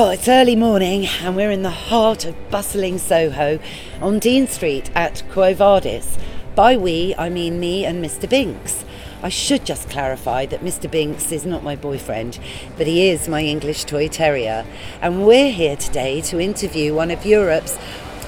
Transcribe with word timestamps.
Oh, 0.00 0.10
it's 0.10 0.28
early 0.28 0.54
morning 0.54 1.06
and 1.06 1.34
we're 1.34 1.50
in 1.50 1.62
the 1.62 1.70
heart 1.70 2.24
of 2.24 2.36
bustling 2.52 2.98
Soho 2.98 3.58
on 4.00 4.20
Dean 4.20 4.46
Street 4.46 4.92
at 4.94 5.24
Quo 5.32 5.52
Vadis. 5.54 6.16
By 6.54 6.76
we, 6.76 7.16
I 7.18 7.28
mean 7.28 7.58
me 7.58 7.84
and 7.84 8.00
Mr. 8.00 8.30
Binks. 8.30 8.84
I 9.24 9.28
should 9.28 9.66
just 9.66 9.90
clarify 9.90 10.46
that 10.46 10.60
Mr. 10.60 10.88
Binks 10.88 11.32
is 11.32 11.44
not 11.44 11.64
my 11.64 11.74
boyfriend, 11.74 12.38
but 12.76 12.86
he 12.86 13.08
is 13.08 13.28
my 13.28 13.42
English 13.42 13.86
toy 13.86 14.06
terrier. 14.06 14.64
And 15.02 15.26
we're 15.26 15.50
here 15.50 15.74
today 15.74 16.20
to 16.20 16.38
interview 16.38 16.94
one 16.94 17.10
of 17.10 17.26
Europe's 17.26 17.76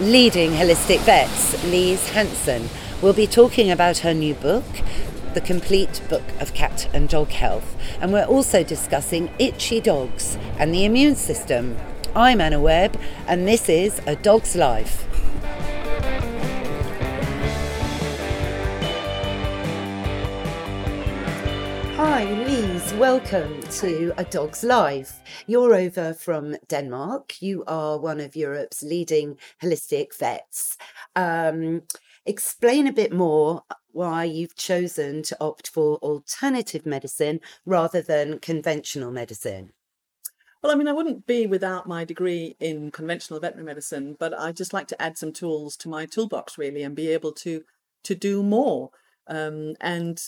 leading 0.01 0.51
holistic 0.51 0.99
vets, 1.03 1.53
Lise 1.67 2.09
Hansen. 2.09 2.69
We'll 3.01 3.13
be 3.13 3.29
talking 3.29 3.71
about 3.71 3.99
her 3.99 4.13
new 4.13 4.35
book, 4.35 4.67
the 5.35 5.41
complete 5.41 6.03
book 6.09 6.25
of 6.41 6.55
cat 6.55 6.89
and 6.93 7.09
dog 7.09 7.29
health, 7.29 7.77
and 8.01 8.13
we're 8.13 8.25
also 8.25 8.65
discussing 8.65 9.31
itchy 9.39 9.81
dogs 9.81 10.37
and 10.59 10.75
the 10.75 10.85
immune 10.85 11.15
system. 11.15 11.77
I'm 12.17 12.41
Anna 12.41 12.61
Webb, 12.61 12.99
and 13.29 13.47
this 13.47 13.69
is 13.69 14.01
A 14.07 14.17
Dog's 14.17 14.57
Life. 14.57 15.07
Hi, 21.97 22.25
Lise. 22.25 22.93
Welcome 22.95 23.61
to 23.63 24.13
A 24.17 24.25
Dog's 24.25 24.65
Life. 24.65 25.21
You're 25.47 25.77
over 25.77 26.13
from 26.13 26.57
Denmark. 26.67 27.41
You 27.41 27.63
are 27.69 27.99
one 27.99 28.19
of 28.19 28.35
Europe's 28.35 28.83
leading 28.83 29.39
holistic 29.63 30.19
vets. 30.19 30.77
Um, 31.15 31.83
explain 32.27 32.89
a 32.89 32.93
bit 32.93 33.13
more 33.13 33.63
why 33.93 34.25
you've 34.25 34.57
chosen 34.57 35.23
to 35.25 35.37
opt 35.41 35.69
for 35.69 35.97
alternative 35.97 36.87
medicine 36.87 37.41
rather 37.65 38.03
than 38.03 38.39
conventional 38.39 39.11
medicine. 39.11 39.73
Well, 40.63 40.73
I 40.73 40.75
mean, 40.75 40.89
I 40.89 40.93
wouldn't 40.93 41.27
be 41.27 41.47
without 41.47 41.87
my 41.87 42.05
degree 42.05 42.55
in 42.61 42.91
conventional 42.91 43.41
veterinary 43.41 43.67
medicine, 43.67 44.17
but 44.19 44.39
I 44.39 44.53
just 44.53 44.75
like 44.75 44.89
to 44.89 45.03
add 45.03 45.17
some 45.17 45.33
tools 45.33 45.77
to 45.79 45.89
my 45.89 46.05
toolbox, 46.05 46.59
really, 46.59 46.83
and 46.83 46.95
be 46.95 47.09
able 47.09 47.33
to 47.33 47.65
to 48.03 48.15
do 48.15 48.43
more. 48.43 48.91
Um, 49.27 49.75
and 49.81 50.21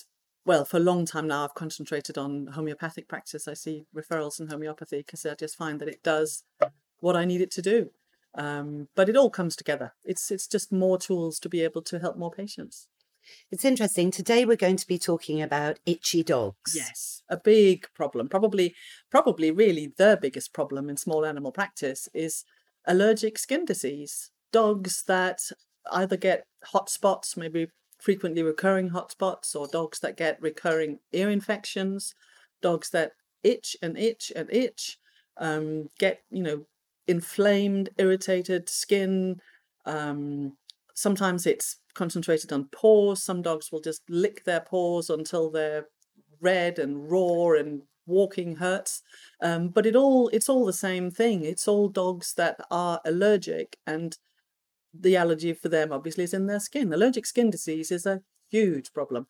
well, 0.45 0.65
for 0.65 0.79
a 0.79 0.81
long 0.81 1.05
time 1.07 1.29
now, 1.29 1.45
I've 1.45 1.55
concentrated 1.55 2.17
on 2.19 2.49
homeopathic 2.49 3.09
practice. 3.09 3.47
I 3.47 3.55
see 3.55 3.87
referrals 3.95 4.41
in 4.41 4.49
homeopathy 4.49 4.99
because 4.99 5.25
I 5.27 5.35
just 5.35 5.57
find 5.57 5.81
that 5.81 5.89
it 5.89 6.03
does 6.03 6.45
what 7.01 7.17
I 7.17 7.25
need 7.25 7.41
it 7.41 7.51
to 7.53 7.63
do. 7.63 7.91
Um, 8.35 8.89
but 8.95 9.09
it 9.09 9.17
all 9.17 9.31
comes 9.31 9.55
together. 9.55 9.93
It's 10.05 10.31
it's 10.31 10.47
just 10.47 10.73
more 10.73 10.97
tools 10.99 11.39
to 11.41 11.49
be 11.51 11.61
able 11.63 11.83
to 11.83 11.99
help 11.99 12.17
more 12.17 12.31
patients. 12.31 12.89
It's 13.51 13.65
interesting. 13.65 14.11
Today 14.11 14.45
we're 14.45 14.57
going 14.57 14.77
to 14.77 14.87
be 14.87 14.99
talking 14.99 15.43
about 15.43 15.79
itchy 15.87 16.23
dogs. 16.23 16.75
Yes, 16.75 17.23
a 17.29 17.37
big 17.37 17.87
problem. 17.95 18.29
Probably, 18.29 18.75
probably, 19.11 19.51
really 19.51 19.93
the 19.97 20.19
biggest 20.21 20.53
problem 20.53 20.89
in 20.89 20.97
small 20.97 21.25
animal 21.25 21.53
practice 21.53 22.09
is 22.15 22.45
allergic 22.87 23.39
skin 23.39 23.65
disease. 23.65 24.31
Dogs 24.53 25.05
that 25.07 25.41
either 25.91 26.17
get 26.17 26.47
hot 26.65 26.89
spots, 26.91 27.37
maybe 27.37 27.69
frequently 27.99 28.43
recurring 28.43 28.89
hot 28.89 29.13
spots, 29.13 29.55
or 29.55 29.67
dogs 29.67 30.01
that 30.01 30.17
get 30.17 30.41
recurring 30.41 30.99
ear 31.13 31.31
infections, 31.31 32.15
dogs 32.61 32.91
that 32.91 33.13
itch 33.43 33.77
and 33.83 33.99
itch 33.99 34.33
and 34.35 34.53
itch, 34.53 34.99
um, 35.37 35.89
get 35.99 36.23
you 36.31 36.43
know 36.43 36.67
inflamed, 37.07 37.91
irritated 37.99 38.69
skin. 38.69 39.41
Um, 39.85 40.57
sometimes 40.95 41.47
it's 41.47 41.79
concentrated 41.95 42.53
on 42.53 42.69
paws. 42.69 43.23
Some 43.23 43.43
dogs 43.43 43.71
will 43.73 43.81
just 43.81 44.03
lick 44.09 44.45
their 44.45 44.61
paws 44.61 45.11
until 45.11 45.51
they're 45.51 45.87
red 46.41 46.79
and 46.79 47.11
raw 47.11 47.53
and 47.53 47.83
walking 48.07 48.57
hurts. 48.57 49.03
Um, 49.41 49.69
but 49.69 49.87
it 49.87 49.97
all 49.97 50.29
it's 50.29 50.49
all 50.49 50.65
the 50.67 50.73
same 50.73 51.11
thing. 51.11 51.45
It's 51.45 51.69
all 51.69 51.89
dogs 51.89 52.35
that 52.35 52.61
are 52.71 53.01
allergic 53.05 53.79
and 53.87 54.17
the 54.95 55.17
allergy 55.17 55.55
for 55.55 55.69
them 55.69 55.93
obviously 55.93 56.25
is 56.25 56.35
in 56.35 56.47
their 56.47 56.61
skin. 56.61 56.93
Allergic 56.93 57.27
skin 57.27 57.51
disease 57.51 57.91
is 57.91 58.07
a 58.07 58.23
huge 58.51 58.93
problem. 58.93 59.27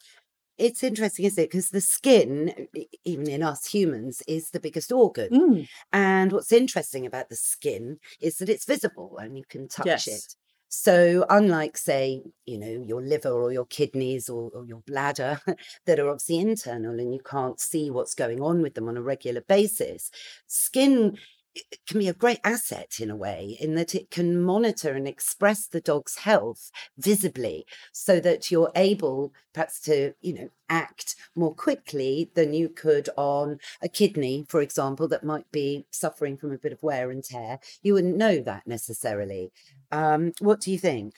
It's 0.58 0.82
interesting, 0.82 1.24
isn't 1.24 1.42
it? 1.42 1.50
Because 1.50 1.70
the 1.70 1.80
skin, 1.80 2.68
even 3.04 3.28
in 3.28 3.42
us 3.42 3.66
humans, 3.66 4.22
is 4.28 4.50
the 4.50 4.60
biggest 4.60 4.92
organ. 4.92 5.30
Mm. 5.30 5.68
And 5.92 6.32
what's 6.32 6.52
interesting 6.52 7.06
about 7.06 7.30
the 7.30 7.36
skin 7.36 7.98
is 8.20 8.36
that 8.38 8.48
it's 8.48 8.66
visible 8.66 9.18
and 9.18 9.36
you 9.36 9.44
can 9.48 9.66
touch 9.66 9.86
Yes. 9.86 10.06
it. 10.06 10.36
So, 10.74 11.26
unlike, 11.28 11.76
say, 11.76 12.22
you 12.46 12.56
know, 12.56 12.82
your 12.86 13.02
liver 13.02 13.28
or 13.30 13.52
your 13.52 13.66
kidneys 13.66 14.30
or, 14.30 14.50
or 14.54 14.64
your 14.64 14.80
bladder 14.86 15.38
that 15.86 16.00
are 16.00 16.08
obviously 16.08 16.38
internal 16.38 16.98
and 16.98 17.12
you 17.12 17.20
can't 17.20 17.60
see 17.60 17.90
what's 17.90 18.14
going 18.14 18.40
on 18.40 18.62
with 18.62 18.72
them 18.74 18.88
on 18.88 18.96
a 18.96 19.02
regular 19.02 19.42
basis, 19.42 20.10
skin 20.46 21.18
i- 21.56 21.60
can 21.86 21.98
be 21.98 22.08
a 22.08 22.14
great 22.14 22.40
asset 22.44 23.00
in 23.00 23.10
a 23.10 23.16
way, 23.16 23.56
in 23.60 23.74
that 23.74 23.94
it 23.94 24.10
can 24.10 24.40
monitor 24.42 24.92
and 24.92 25.06
express 25.08 25.66
the 25.66 25.80
dog's 25.80 26.18
health 26.18 26.70
visibly 26.96 27.66
so 27.92 28.20
that 28.20 28.50
you're 28.50 28.72
able 28.74 29.32
perhaps 29.52 29.80
to, 29.80 30.14
you 30.20 30.32
know, 30.34 30.48
act 30.68 31.14
more 31.34 31.54
quickly 31.54 32.30
than 32.34 32.54
you 32.54 32.68
could 32.68 33.08
on 33.16 33.58
a 33.82 33.88
kidney, 33.88 34.44
for 34.48 34.62
example, 34.62 35.06
that 35.08 35.24
might 35.24 35.50
be 35.52 35.86
suffering 35.90 36.36
from 36.36 36.52
a 36.52 36.58
bit 36.58 36.72
of 36.72 36.82
wear 36.82 37.10
and 37.10 37.24
tear. 37.24 37.58
You 37.82 37.94
wouldn't 37.94 38.16
know 38.16 38.40
that 38.40 38.66
necessarily. 38.66 39.52
Um, 39.90 40.32
what 40.40 40.60
do 40.60 40.70
you 40.72 40.78
think? 40.78 41.14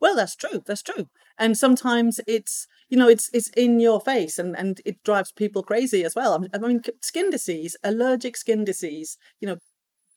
Well, 0.00 0.14
that's 0.16 0.36
true. 0.36 0.62
That's 0.64 0.82
true. 0.82 1.08
And 1.38 1.56
sometimes 1.56 2.20
it's 2.26 2.66
you 2.88 2.96
know 2.96 3.08
it's 3.08 3.30
it's 3.32 3.48
in 3.50 3.80
your 3.80 4.00
face 4.00 4.38
and 4.38 4.56
and 4.56 4.80
it 4.84 5.02
drives 5.04 5.32
people 5.32 5.62
crazy 5.62 6.04
as 6.04 6.14
well. 6.14 6.44
I 6.54 6.58
mean, 6.58 6.82
skin 7.02 7.30
disease, 7.30 7.76
allergic 7.82 8.36
skin 8.36 8.64
disease. 8.64 9.18
You 9.40 9.48
know, 9.48 9.58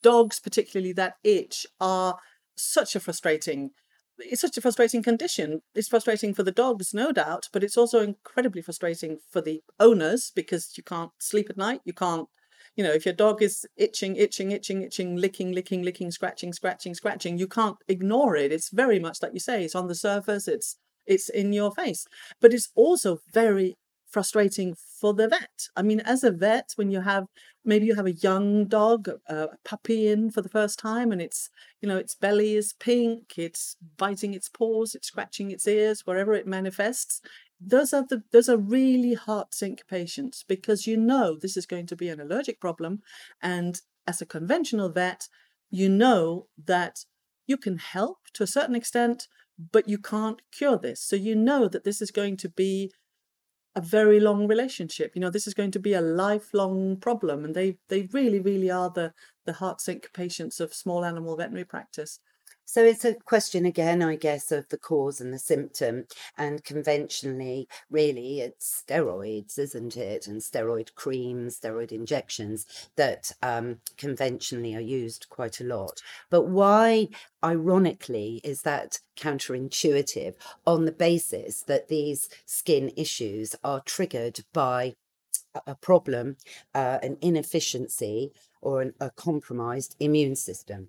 dogs 0.01 0.39
particularly 0.39 0.93
that 0.93 1.15
itch 1.23 1.65
are 1.79 2.17
such 2.55 2.95
a 2.95 2.99
frustrating. 2.99 3.71
It's 4.19 4.41
such 4.41 4.57
a 4.57 4.61
frustrating 4.61 5.01
condition. 5.01 5.61
It's 5.73 5.87
frustrating 5.87 6.33
for 6.33 6.43
the 6.43 6.51
dogs, 6.51 6.93
no 6.93 7.11
doubt, 7.11 7.47
but 7.51 7.63
it's 7.63 7.77
also 7.77 8.01
incredibly 8.01 8.61
frustrating 8.61 9.17
for 9.31 9.41
the 9.41 9.61
owners 9.79 10.31
because 10.35 10.73
you 10.77 10.83
can't 10.83 11.11
sleep 11.19 11.49
at 11.49 11.57
night. 11.57 11.81
You 11.85 11.93
can't 11.93 12.27
you 12.75 12.83
know, 12.83 12.91
if 12.91 13.05
your 13.05 13.13
dog 13.13 13.41
is 13.41 13.65
itching, 13.75 14.15
itching, 14.15 14.51
itching, 14.51 14.81
itching, 14.81 15.15
licking, 15.15 15.51
licking, 15.51 15.83
licking, 15.83 16.11
scratching, 16.11 16.53
scratching, 16.53 16.93
scratching, 16.93 17.37
you 17.37 17.47
can't 17.47 17.77
ignore 17.87 18.35
it. 18.35 18.51
It's 18.51 18.69
very 18.69 18.99
much 18.99 19.21
like 19.21 19.33
you 19.33 19.39
say, 19.39 19.63
it's 19.63 19.75
on 19.75 19.87
the 19.87 19.95
surface, 19.95 20.47
it's 20.47 20.77
it's 21.05 21.29
in 21.29 21.51
your 21.51 21.71
face. 21.71 22.05
But 22.39 22.53
it's 22.53 22.69
also 22.75 23.19
very 23.33 23.75
frustrating 24.11 24.75
for 24.75 25.13
the 25.13 25.27
vet. 25.27 25.67
I 25.75 25.81
mean, 25.81 26.01
as 26.01 26.23
a 26.23 26.31
vet, 26.31 26.73
when 26.75 26.91
you 26.91 27.01
have 27.01 27.25
maybe 27.63 27.85
you 27.85 27.95
have 27.95 28.07
a 28.07 28.13
young 28.13 28.65
dog, 28.65 29.09
a 29.27 29.49
puppy 29.63 30.07
in 30.07 30.31
for 30.31 30.41
the 30.41 30.49
first 30.49 30.77
time, 30.79 31.11
and 31.11 31.21
it's 31.21 31.49
you 31.81 31.87
know 31.87 31.97
its 31.97 32.15
belly 32.15 32.55
is 32.55 32.73
pink, 32.73 33.37
it's 33.37 33.75
biting 33.97 34.33
its 34.33 34.49
paws, 34.49 34.95
it's 34.95 35.07
scratching 35.07 35.51
its 35.51 35.67
ears, 35.67 36.05
wherever 36.05 36.33
it 36.33 36.47
manifests 36.47 37.21
those 37.61 37.93
are 37.93 38.03
the 38.07 38.23
those 38.31 38.49
are 38.49 38.57
really 38.57 39.13
heart 39.13 39.53
sink 39.53 39.83
patients 39.87 40.43
because 40.47 40.87
you 40.87 40.97
know 40.97 41.37
this 41.39 41.55
is 41.55 41.65
going 41.67 41.85
to 41.85 41.95
be 41.95 42.09
an 42.09 42.19
allergic 42.19 42.59
problem 42.59 43.01
and 43.41 43.81
as 44.07 44.21
a 44.21 44.25
conventional 44.25 44.89
vet 44.89 45.27
you 45.69 45.87
know 45.87 46.47
that 46.65 47.05
you 47.45 47.57
can 47.57 47.77
help 47.77 48.17
to 48.33 48.43
a 48.43 48.47
certain 48.47 48.75
extent 48.75 49.27
but 49.71 49.87
you 49.87 49.99
can't 49.99 50.41
cure 50.51 50.77
this 50.77 51.01
so 51.01 51.15
you 51.15 51.35
know 51.35 51.67
that 51.67 51.83
this 51.83 52.01
is 52.01 52.09
going 52.09 52.35
to 52.35 52.49
be 52.49 52.91
a 53.75 53.81
very 53.81 54.19
long 54.19 54.47
relationship. 54.47 55.11
You 55.15 55.21
know 55.21 55.29
this 55.29 55.47
is 55.47 55.53
going 55.53 55.71
to 55.71 55.79
be 55.79 55.93
a 55.93 56.01
lifelong 56.01 56.97
problem 56.97 57.45
and 57.45 57.55
they 57.55 57.77
they 57.89 58.03
really 58.13 58.39
really 58.39 58.69
are 58.71 58.89
the 58.89 59.13
the 59.45 59.53
heart 59.53 59.81
sink 59.81 60.09
patients 60.13 60.59
of 60.59 60.73
small 60.73 61.05
animal 61.05 61.37
veterinary 61.37 61.65
practice 61.65 62.19
So 62.71 62.85
it's 62.85 63.03
a 63.03 63.15
question 63.15 63.65
again, 63.65 64.01
I 64.01 64.15
guess, 64.15 64.49
of 64.49 64.69
the 64.69 64.77
cause 64.77 65.19
and 65.19 65.33
the 65.33 65.39
symptom. 65.39 66.05
And 66.37 66.63
conventionally, 66.63 67.67
really, 67.89 68.39
it's 68.39 68.85
steroids, 68.87 69.59
isn't 69.59 69.97
it? 69.97 70.25
And 70.25 70.39
steroid 70.39 70.95
creams, 70.95 71.59
steroid 71.59 71.91
injections 71.91 72.65
that 72.95 73.33
um, 73.43 73.79
conventionally 73.97 74.73
are 74.73 74.79
used 74.79 75.27
quite 75.27 75.59
a 75.59 75.65
lot. 75.65 76.01
But 76.29 76.43
why, 76.43 77.09
ironically, 77.43 78.39
is 78.41 78.61
that 78.61 78.99
counterintuitive 79.17 80.35
on 80.65 80.85
the 80.85 80.93
basis 80.93 81.63
that 81.63 81.89
these 81.89 82.29
skin 82.45 82.93
issues 82.95 83.53
are 83.65 83.81
triggered 83.81 84.45
by 84.53 84.95
a- 85.67 85.75
problem, 85.75 86.37
uh, 86.73 86.99
an 87.03 87.17
inefficiency, 87.19 88.31
or 88.61 88.81
an, 88.81 88.93
a 89.01 89.09
compromised 89.09 89.97
immune 89.99 90.37
system? 90.37 90.87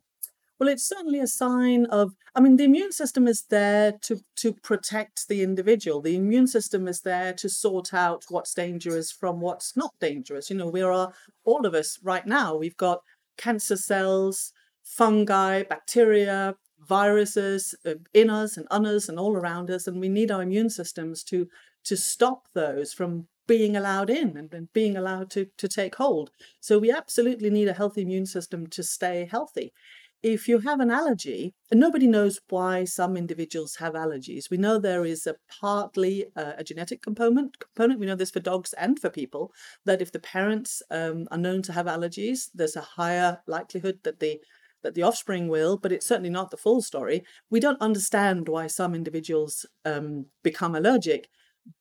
Well, 0.62 0.70
it's 0.70 0.86
certainly 0.86 1.18
a 1.18 1.26
sign 1.26 1.86
of. 1.86 2.14
I 2.36 2.40
mean, 2.40 2.54
the 2.54 2.62
immune 2.62 2.92
system 2.92 3.26
is 3.26 3.46
there 3.50 3.94
to 4.02 4.20
to 4.36 4.52
protect 4.52 5.26
the 5.26 5.42
individual. 5.42 6.00
The 6.00 6.14
immune 6.14 6.46
system 6.46 6.86
is 6.86 7.00
there 7.00 7.32
to 7.32 7.48
sort 7.48 7.92
out 7.92 8.26
what's 8.28 8.54
dangerous 8.54 9.10
from 9.10 9.40
what's 9.40 9.76
not 9.76 9.92
dangerous. 10.00 10.50
You 10.50 10.56
know, 10.56 10.68
we 10.68 10.80
are 10.80 11.12
all 11.44 11.66
of 11.66 11.74
us 11.74 11.98
right 12.04 12.24
now. 12.24 12.54
We've 12.54 12.76
got 12.76 13.00
cancer 13.36 13.76
cells, 13.76 14.52
fungi, 14.84 15.64
bacteria, 15.64 16.54
viruses 16.78 17.74
uh, 17.84 17.94
in 18.14 18.30
us 18.30 18.56
and 18.56 18.68
on 18.70 18.86
us 18.86 19.08
and 19.08 19.18
all 19.18 19.34
around 19.34 19.68
us, 19.68 19.88
and 19.88 19.98
we 19.98 20.08
need 20.08 20.30
our 20.30 20.42
immune 20.42 20.70
systems 20.70 21.24
to 21.24 21.48
to 21.86 21.96
stop 21.96 22.44
those 22.54 22.92
from 22.92 23.26
being 23.46 23.76
allowed 23.76 24.08
in 24.08 24.36
and, 24.36 24.72
being 24.72 24.96
allowed 24.96 25.30
to, 25.30 25.46
to 25.58 25.68
take 25.68 25.96
hold. 25.96 26.30
So 26.60 26.78
we 26.78 26.92
absolutely 26.92 27.50
need 27.50 27.68
a 27.68 27.72
healthy 27.72 28.02
immune 28.02 28.26
system 28.26 28.66
to 28.68 28.82
stay 28.82 29.28
healthy. 29.30 29.72
If 30.22 30.46
you 30.46 30.60
have 30.60 30.78
an 30.78 30.90
allergy, 30.90 31.52
and 31.72 31.80
nobody 31.80 32.06
knows 32.06 32.38
why 32.48 32.84
some 32.84 33.16
individuals 33.16 33.76
have 33.76 33.94
allergies. 33.94 34.50
We 34.50 34.56
know 34.56 34.78
there 34.78 35.04
is 35.04 35.26
a 35.26 35.34
partly 35.60 36.26
uh, 36.36 36.52
a 36.58 36.64
genetic 36.64 37.02
component. 37.02 37.58
Component. 37.58 37.98
We 37.98 38.06
know 38.06 38.14
this 38.14 38.30
for 38.30 38.38
dogs 38.38 38.72
and 38.74 39.00
for 39.00 39.10
people. 39.10 39.52
That 39.84 40.00
if 40.00 40.12
the 40.12 40.20
parents 40.20 40.80
um, 40.92 41.26
are 41.32 41.38
known 41.38 41.62
to 41.62 41.72
have 41.72 41.86
allergies, 41.86 42.50
there's 42.54 42.76
a 42.76 42.82
higher 42.82 43.40
likelihood 43.48 43.98
that 44.04 44.20
the 44.20 44.40
that 44.82 44.94
the 44.94 45.02
offspring 45.02 45.48
will, 45.48 45.76
but 45.76 45.92
it's 45.92 46.06
certainly 46.06 46.30
not 46.30 46.50
the 46.50 46.56
full 46.56 46.82
story. 46.82 47.24
We 47.50 47.60
don't 47.60 47.80
understand 47.80 48.48
why 48.48 48.66
some 48.66 48.94
individuals 48.94 49.64
um, 49.84 50.26
become 50.42 50.74
allergic. 50.74 51.28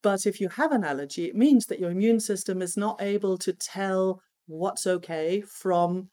But 0.04 0.26
if 0.26 0.40
you 0.40 0.50
have 0.50 0.72
an 0.72 0.84
allergy, 0.84 1.26
it 1.26 1.36
means 1.36 1.66
that 1.66 1.80
your 1.80 1.92
immune 1.92 2.20
system 2.20 2.62
is 2.62 2.78
not 2.78 3.02
able 3.02 3.38
to 3.40 3.54
tell 3.54 4.22
what's 4.48 4.86
okay 4.86 5.42
from 5.42 6.10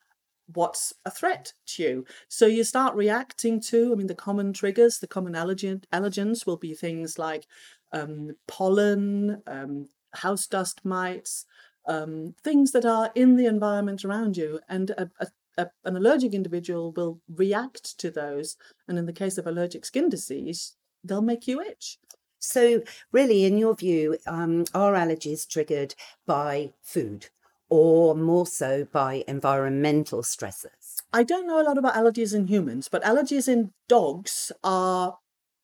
what's 0.53 0.93
a 1.05 1.11
threat 1.11 1.53
to 1.67 1.83
you. 1.83 2.05
So 2.27 2.45
you 2.45 2.63
start 2.63 2.95
reacting 2.95 3.61
to, 3.61 3.91
I 3.91 3.95
mean, 3.95 4.07
the 4.07 4.15
common 4.15 4.53
triggers, 4.53 4.99
the 4.99 5.07
common 5.07 5.33
allergen, 5.33 5.83
allergens 5.93 6.45
will 6.45 6.57
be 6.57 6.73
things 6.73 7.19
like 7.19 7.45
um, 7.91 8.35
pollen, 8.47 9.41
um, 9.47 9.89
house 10.13 10.47
dust 10.47 10.81
mites, 10.83 11.45
um, 11.87 12.35
things 12.43 12.71
that 12.71 12.85
are 12.85 13.11
in 13.15 13.35
the 13.35 13.45
environment 13.45 14.05
around 14.05 14.37
you. 14.37 14.59
And 14.69 14.91
a, 14.91 15.09
a, 15.19 15.27
a, 15.57 15.67
an 15.85 15.95
allergic 15.95 16.33
individual 16.33 16.91
will 16.93 17.19
react 17.35 17.97
to 17.99 18.11
those. 18.11 18.57
And 18.87 18.97
in 18.97 19.05
the 19.05 19.13
case 19.13 19.37
of 19.37 19.47
allergic 19.47 19.85
skin 19.85 20.09
disease, 20.09 20.75
they'll 21.03 21.21
make 21.21 21.47
you 21.47 21.61
itch. 21.61 21.97
So, 22.41 22.81
really, 23.11 23.43
in 23.43 23.57
your 23.57 23.75
view, 23.75 24.17
um, 24.25 24.63
are 24.73 24.93
allergies 24.93 25.45
triggered 25.45 25.93
by 26.25 26.71
food 26.81 27.27
or 27.69 28.15
more 28.15 28.45
so 28.45 28.85
by 28.91 29.23
environmental 29.27 30.23
stresses? 30.23 31.01
I 31.13 31.23
don't 31.23 31.47
know 31.47 31.61
a 31.61 31.63
lot 31.63 31.77
about 31.77 31.95
allergies 31.95 32.35
in 32.35 32.47
humans, 32.47 32.87
but 32.89 33.03
allergies 33.03 33.47
in 33.47 33.71
dogs 33.87 34.51
are 34.63 35.17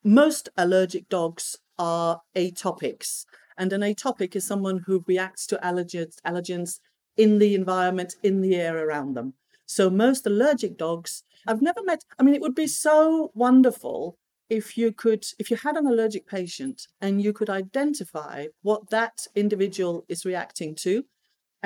most 0.03 0.49
allergic 0.57 1.09
dogs 1.09 1.57
are 1.77 2.21
atopics. 2.35 3.25
And 3.57 3.73
an 3.73 3.81
atopic 3.81 4.35
is 4.35 4.45
someone 4.45 4.83
who 4.85 5.03
reacts 5.07 5.47
to 5.47 5.57
allergens, 5.57 6.15
allergens 6.25 6.79
in 7.17 7.39
the 7.39 7.55
environment, 7.55 8.15
in 8.21 8.41
the 8.41 8.55
air 8.55 8.77
around 8.77 9.15
them. 9.15 9.33
So 9.65 9.89
most 9.89 10.27
allergic 10.27 10.77
dogs, 10.77 11.23
I've 11.47 11.61
never 11.61 11.81
met, 11.83 12.03
I 12.19 12.23
mean, 12.23 12.35
it 12.35 12.41
would 12.41 12.55
be 12.55 12.67
so 12.67 13.31
wonderful 13.33 14.17
if 14.49 14.77
you 14.77 14.91
could 14.91 15.25
if 15.39 15.49
you 15.49 15.57
had 15.57 15.75
an 15.75 15.87
allergic 15.87 16.27
patient 16.27 16.87
and 17.01 17.21
you 17.21 17.33
could 17.33 17.49
identify 17.49 18.45
what 18.61 18.91
that 18.91 19.25
individual 19.33 20.05
is 20.07 20.23
reacting 20.23 20.75
to 20.75 21.03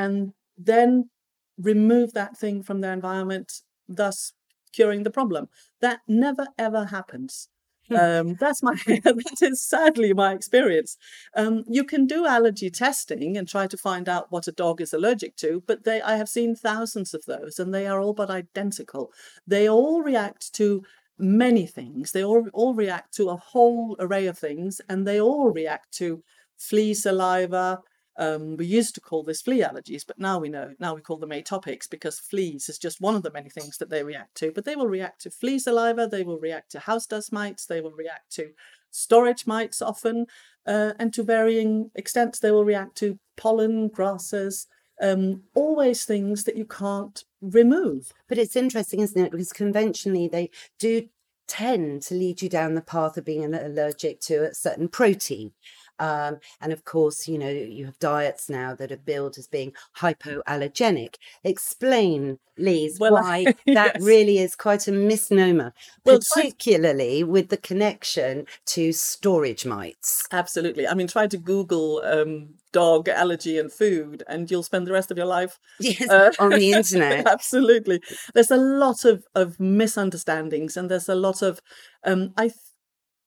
and 0.01 0.33
then 0.57 1.09
remove 1.57 2.13
that 2.13 2.37
thing 2.37 2.63
from 2.63 2.81
their 2.81 2.93
environment 2.93 3.49
thus 3.87 4.33
curing 4.71 5.03
the 5.03 5.17
problem 5.19 5.47
that 5.81 5.99
never 6.07 6.47
ever 6.57 6.85
happens 6.85 7.49
hmm. 7.87 7.95
um, 7.95 8.35
that's 8.39 8.61
my 8.63 8.75
that 8.87 9.41
is 9.41 9.61
sadly 9.61 10.13
my 10.13 10.31
experience 10.33 10.97
um, 11.35 11.63
you 11.67 11.83
can 11.83 12.05
do 12.05 12.25
allergy 12.25 12.69
testing 12.69 13.37
and 13.37 13.47
try 13.47 13.65
to 13.67 13.77
find 13.77 14.07
out 14.07 14.31
what 14.31 14.47
a 14.47 14.57
dog 14.63 14.79
is 14.79 14.93
allergic 14.93 15.35
to 15.35 15.63
but 15.67 15.83
they 15.83 16.01
i 16.01 16.15
have 16.15 16.29
seen 16.29 16.55
thousands 16.55 17.13
of 17.13 17.25
those 17.25 17.59
and 17.59 17.73
they 17.73 17.85
are 17.87 17.99
all 17.99 18.13
but 18.13 18.29
identical 18.29 19.11
they 19.45 19.67
all 19.67 20.01
react 20.01 20.53
to 20.53 20.83
many 21.19 21.67
things. 21.67 22.13
They 22.13 22.23
all, 22.23 22.47
all 22.53 22.73
react 22.73 23.13
to 23.15 23.29
a 23.29 23.35
whole 23.35 23.95
array 23.99 24.25
of 24.27 24.37
things, 24.37 24.81
and 24.89 25.05
they 25.05 25.19
all 25.19 25.51
react 25.51 25.91
to 25.95 26.23
flea 26.57 26.93
saliva. 26.93 27.81
Um, 28.19 28.57
we 28.57 28.66
used 28.66 28.95
to 28.95 29.01
call 29.01 29.24
this 29.24 29.42
flea 29.42 29.62
allergies, 29.62 30.06
but 30.06 30.19
now 30.19 30.39
we 30.39 30.50
know, 30.50 30.75
now 30.77 30.94
we 30.94 31.00
call 31.00 31.18
them 31.18 31.30
atopics 31.31 31.89
because 31.89 32.19
fleas 32.19 32.68
is 32.68 32.77
just 32.77 33.00
one 33.00 33.16
of 33.16 33.24
the 33.24 33.31
many 33.31 33.50
things 33.50 33.77
that 33.77 33.89
they 33.89 34.04
react 34.04 34.36
to. 34.36 34.51
But 34.51 34.66
they 34.66 34.75
will 34.75 34.89
react 34.89 35.21
to 35.21 35.31
flea 35.31 35.57
saliva, 35.57 36.06
they 36.06 36.24
will 36.24 36.38
react 36.38 36.69
to 36.71 36.80
house 36.80 37.06
dust 37.06 37.31
mites, 37.31 37.66
they 37.66 37.80
will 37.80 37.94
react 37.94 38.30
to 38.33 38.51
storage 38.92 39.48
mites 39.48 39.81
often, 39.81 40.25
uh, 40.68 40.92
and 41.00 41.13
to 41.13 41.24
varying 41.24 41.92
extents, 41.95 42.39
they 42.39 42.51
will 42.51 42.66
react 42.66 42.98
to 42.98 43.19
pollen, 43.38 43.88
grasses, 43.88 44.68
um, 45.01 45.44
always 45.56 46.04
things 46.04 46.44
that 46.44 46.57
you 46.57 46.66
can't 46.66 47.24
remove. 47.42 48.12
But 48.27 48.38
it's 48.38 48.57
interesting, 48.57 49.00
isn't 49.00 49.25
it? 49.25 49.31
Because 49.31 49.54
conventionally 49.54 50.27
they 50.27 50.50
do 50.77 51.07
tend 51.48 52.01
to 52.04 52.13
lead 52.13 52.42
you 52.42 52.50
down 52.50 52.75
the 52.75 52.81
path 52.81 53.18
of 53.18 53.25
being 53.25 53.44
allergic 53.54 54.19
to 54.21 54.50
a 54.50 54.54
certain 54.54 54.88
protein. 54.88 55.51
Um, 55.99 56.37
and 56.61 56.71
of 56.71 56.85
course, 56.85 57.27
you 57.27 57.37
know, 57.37 57.49
you 57.49 57.85
have 57.85 57.99
diets 57.99 58.49
now 58.49 58.73
that 58.75 58.91
are 58.91 58.97
billed 58.97 59.37
as 59.37 59.47
being 59.47 59.73
hypoallergenic. 59.97 61.15
Explain, 61.43 62.39
Lise, 62.57 62.97
well, 62.99 63.13
why 63.21 63.45
that 63.65 63.91
yes. 63.95 64.01
really 64.01 64.37
is 64.37 64.55
quite 64.55 64.87
a 64.87 64.91
misnomer, 64.91 65.73
well, 66.05 66.19
particularly 66.19 67.23
with 67.23 67.49
the 67.49 67.57
connection 67.57 68.45
to 68.67 68.91
storage 68.93 69.65
mites. 69.65 70.25
Absolutely. 70.31 70.87
I 70.87 70.93
mean, 70.93 71.07
try 71.07 71.27
to 71.27 71.37
Google 71.37 72.01
um, 72.05 72.55
dog 72.71 73.09
allergy 73.09 73.57
and 73.57 73.71
food, 73.71 74.23
and 74.27 74.49
you'll 74.49 74.63
spend 74.63 74.87
the 74.87 74.93
rest 74.93 75.11
of 75.11 75.17
your 75.17 75.25
life 75.25 75.59
yes, 75.79 76.09
uh, 76.09 76.31
on 76.39 76.51
the 76.51 76.71
internet. 76.73 77.27
absolutely. 77.27 78.01
There's 78.33 78.51
a 78.51 78.57
lot 78.57 79.05
of, 79.05 79.25
of 79.35 79.59
misunderstandings, 79.59 80.77
and 80.77 80.89
there's 80.89 81.09
a 81.09 81.15
lot 81.15 81.41
of, 81.41 81.61
um, 82.05 82.33
I, 82.37 82.47
th- 82.47 82.55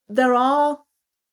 there 0.08 0.34
are 0.34 0.80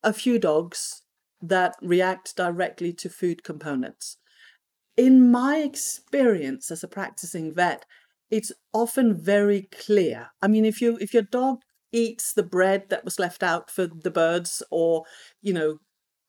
a 0.02 0.12
few 0.12 0.38
dogs 0.38 1.02
that 1.42 1.76
react 1.80 2.36
directly 2.36 2.92
to 2.92 3.08
food 3.08 3.42
components. 3.42 4.16
In 4.96 5.30
my 5.30 5.58
experience 5.58 6.70
as 6.70 6.82
a 6.82 6.88
practicing 6.88 7.54
vet, 7.54 7.86
it's 8.30 8.52
often 8.72 9.16
very 9.16 9.68
clear. 9.72 10.28
I 10.42 10.48
mean, 10.48 10.64
if 10.64 10.80
you 10.80 10.98
if 11.00 11.12
your 11.14 11.22
dog 11.22 11.60
eats 11.92 12.32
the 12.32 12.42
bread 12.42 12.88
that 12.90 13.04
was 13.04 13.18
left 13.18 13.42
out 13.42 13.70
for 13.70 13.86
the 13.86 14.10
birds, 14.10 14.62
or 14.70 15.04
you 15.42 15.52
know, 15.52 15.78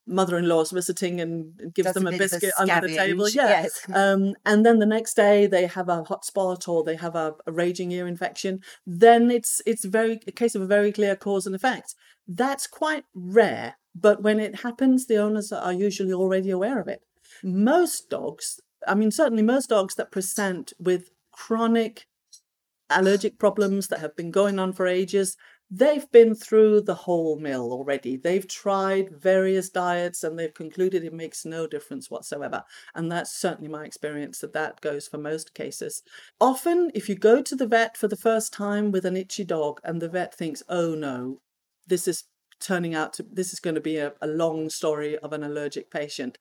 mother-in-law's 0.08 0.72
visiting 0.72 1.22
and 1.22 1.74
gives 1.74 1.94
them 1.94 2.08
a, 2.08 2.12
a 2.12 2.18
biscuit 2.18 2.54
a 2.58 2.62
under 2.62 2.88
the 2.88 2.96
table, 2.96 3.30
yeah. 3.30 3.64
yes. 3.64 3.86
Um, 3.94 4.34
and 4.46 4.66
then 4.66 4.80
the 4.80 4.86
next 4.86 5.16
day 5.16 5.48
they 5.48 5.68
have 5.68 5.90
a 5.90 6.04
hot 6.04 6.26
spot 6.26 6.68
or 6.68 6.84
they 6.84 6.96
have 6.96 7.16
a, 7.16 7.36
a 7.46 7.52
raging 7.52 7.92
ear 7.92 8.08
infection, 8.08 8.62
then 8.86 9.30
it's 9.30 9.62
it's 9.66 9.86
very 9.86 10.20
a 10.28 10.32
case 10.32 10.56
of 10.56 10.62
a 10.62 10.68
very 10.68 10.92
clear 10.92 11.16
cause 11.16 11.46
and 11.46 11.56
effect. 11.56 11.96
That's 12.28 12.68
quite 12.68 13.04
rare 13.14 13.76
but 13.96 14.24
when 14.24 14.40
it 14.40 14.62
happens, 14.62 15.06
the 15.06 15.18
owners 15.18 15.52
are 15.52 15.74
usually 15.74 16.14
already 16.14 16.50
aware 16.50 16.80
of 16.80 16.88
it. 16.88 17.02
Mm-hmm. 17.44 17.64
Most 17.64 18.10
dogs, 18.10 18.60
I 18.88 18.96
mean, 18.96 19.12
certainly 19.12 19.44
most 19.44 19.70
dogs 19.70 19.96
that 19.96 20.12
present 20.12 20.74
with 20.80 21.10
chronic 21.32 22.08
allergic 22.90 23.40
problems 23.40 23.88
that 23.88 24.00
have 24.00 24.16
been 24.16 24.32
going 24.32 24.60
on 24.60 24.74
for 24.74 24.86
ages, 24.86 25.38
they've 25.70 26.12
been 26.12 26.36
through 26.36 26.82
the 26.82 26.94
whole 26.94 27.40
mill 27.40 27.72
already. 27.72 28.18
They've 28.18 28.48
tried 28.48 29.10
various 29.18 29.70
diets 29.70 30.24
and 30.24 30.38
they've 30.38 30.54
concluded 30.54 31.04
it 31.04 31.14
makes 31.14 31.46
no 31.46 31.66
difference 31.66 32.12
whatsoever. 32.12 32.64
And 32.94 33.10
that's 33.10 33.32
certainly 33.32 33.70
my 33.70 33.86
experience 33.86 34.40
that 34.40 34.54
that 34.54 34.82
goes 34.82 35.08
for 35.08 35.18
most 35.18 35.54
cases. 35.54 36.04
Often, 36.42 36.92
if 36.94 37.08
you 37.08 37.16
go 37.16 37.42
to 37.42 37.56
the 37.56 37.68
vet 37.68 37.96
for 37.96 38.10
the 38.10 38.18
first 38.18 38.52
time 38.52 38.92
with 38.92 39.06
an 39.06 39.16
itchy 39.16 39.46
dog 39.46 39.80
and 39.84 40.02
the 40.02 40.10
vet 40.10 40.36
thinks, 40.36 40.62
oh 40.68 40.94
no, 40.94 41.40
this 41.88 42.08
is 42.08 42.26
turning 42.62 42.96
out 42.96 43.14
to 43.14 43.24
this 43.24 43.54
is 43.54 43.60
going 43.60 43.76
to 43.76 43.82
be 43.82 43.98
a, 43.98 44.14
a 44.22 44.28
long 44.28 44.70
story 44.70 45.18
of 45.18 45.34
an 45.34 45.44
allergic 45.44 45.90
patient 45.92 46.38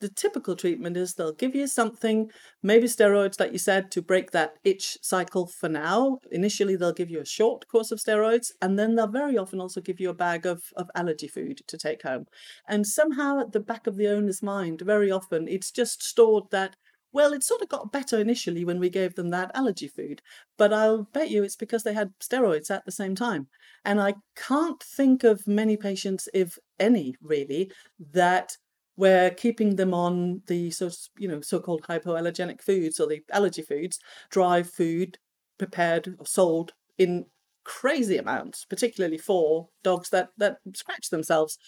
the 0.00 0.08
typical 0.08 0.56
treatment 0.56 0.96
is 0.96 1.14
they'll 1.14 1.32
give 1.32 1.54
you 1.54 1.66
something, 1.66 2.30
maybe 2.62 2.86
steroids, 2.86 3.38
like 3.38 3.52
you 3.52 3.58
said, 3.58 3.90
to 3.90 4.02
break 4.02 4.30
that 4.30 4.54
itch 4.64 4.96
cycle 5.02 5.46
for 5.46 5.68
now. 5.68 6.18
Initially, 6.32 6.74
they'll 6.74 6.92
give 6.92 7.10
you 7.10 7.20
a 7.20 7.26
short 7.26 7.68
course 7.68 7.90
of 7.92 7.98
steroids, 7.98 8.50
and 8.62 8.78
then 8.78 8.94
they'll 8.94 9.06
very 9.06 9.36
often 9.36 9.60
also 9.60 9.80
give 9.80 10.00
you 10.00 10.08
a 10.08 10.14
bag 10.14 10.46
of, 10.46 10.64
of 10.76 10.90
allergy 10.94 11.28
food 11.28 11.60
to 11.66 11.76
take 11.76 12.02
home. 12.02 12.26
And 12.66 12.86
somehow, 12.86 13.40
at 13.40 13.52
the 13.52 13.60
back 13.60 13.86
of 13.86 13.96
the 13.96 14.08
owner's 14.08 14.42
mind, 14.42 14.80
very 14.80 15.10
often 15.10 15.46
it's 15.46 15.70
just 15.70 16.02
stored 16.02 16.44
that 16.50 16.76
well, 17.12 17.32
it 17.32 17.42
sort 17.42 17.62
of 17.62 17.68
got 17.68 17.92
better 17.92 18.18
initially 18.18 18.64
when 18.64 18.78
we 18.80 18.90
gave 18.90 19.14
them 19.14 19.30
that 19.30 19.50
allergy 19.54 19.88
food, 19.88 20.22
but 20.56 20.72
I'll 20.72 21.04
bet 21.12 21.30
you 21.30 21.42
it's 21.42 21.56
because 21.56 21.82
they 21.82 21.94
had 21.94 22.12
steroids 22.20 22.70
at 22.70 22.84
the 22.84 22.92
same 22.92 23.14
time. 23.14 23.48
And 23.84 24.00
I 24.00 24.14
can't 24.36 24.82
think 24.82 25.24
of 25.24 25.46
many 25.46 25.76
patients, 25.76 26.28
if 26.34 26.58
any, 26.78 27.16
really, 27.22 27.72
that 28.12 28.56
we're 28.96 29.30
keeping 29.30 29.76
them 29.76 29.94
on 29.94 30.42
the 30.46 30.70
sort 30.70 30.92
of, 30.92 30.98
you 31.18 31.28
know 31.28 31.40
so-called 31.40 31.82
hypoallergenic 31.82 32.60
foods 32.62 33.00
or 33.00 33.06
the 33.06 33.22
allergy 33.32 33.62
foods, 33.62 33.98
dry 34.30 34.62
food 34.62 35.18
prepared 35.58 36.14
or 36.18 36.26
sold 36.26 36.72
in 36.98 37.26
crazy 37.64 38.16
amounts, 38.18 38.64
particularly 38.64 39.18
for 39.18 39.68
dogs 39.82 40.10
that 40.10 40.30
that 40.38 40.58
scratch 40.74 41.10
themselves. 41.10 41.58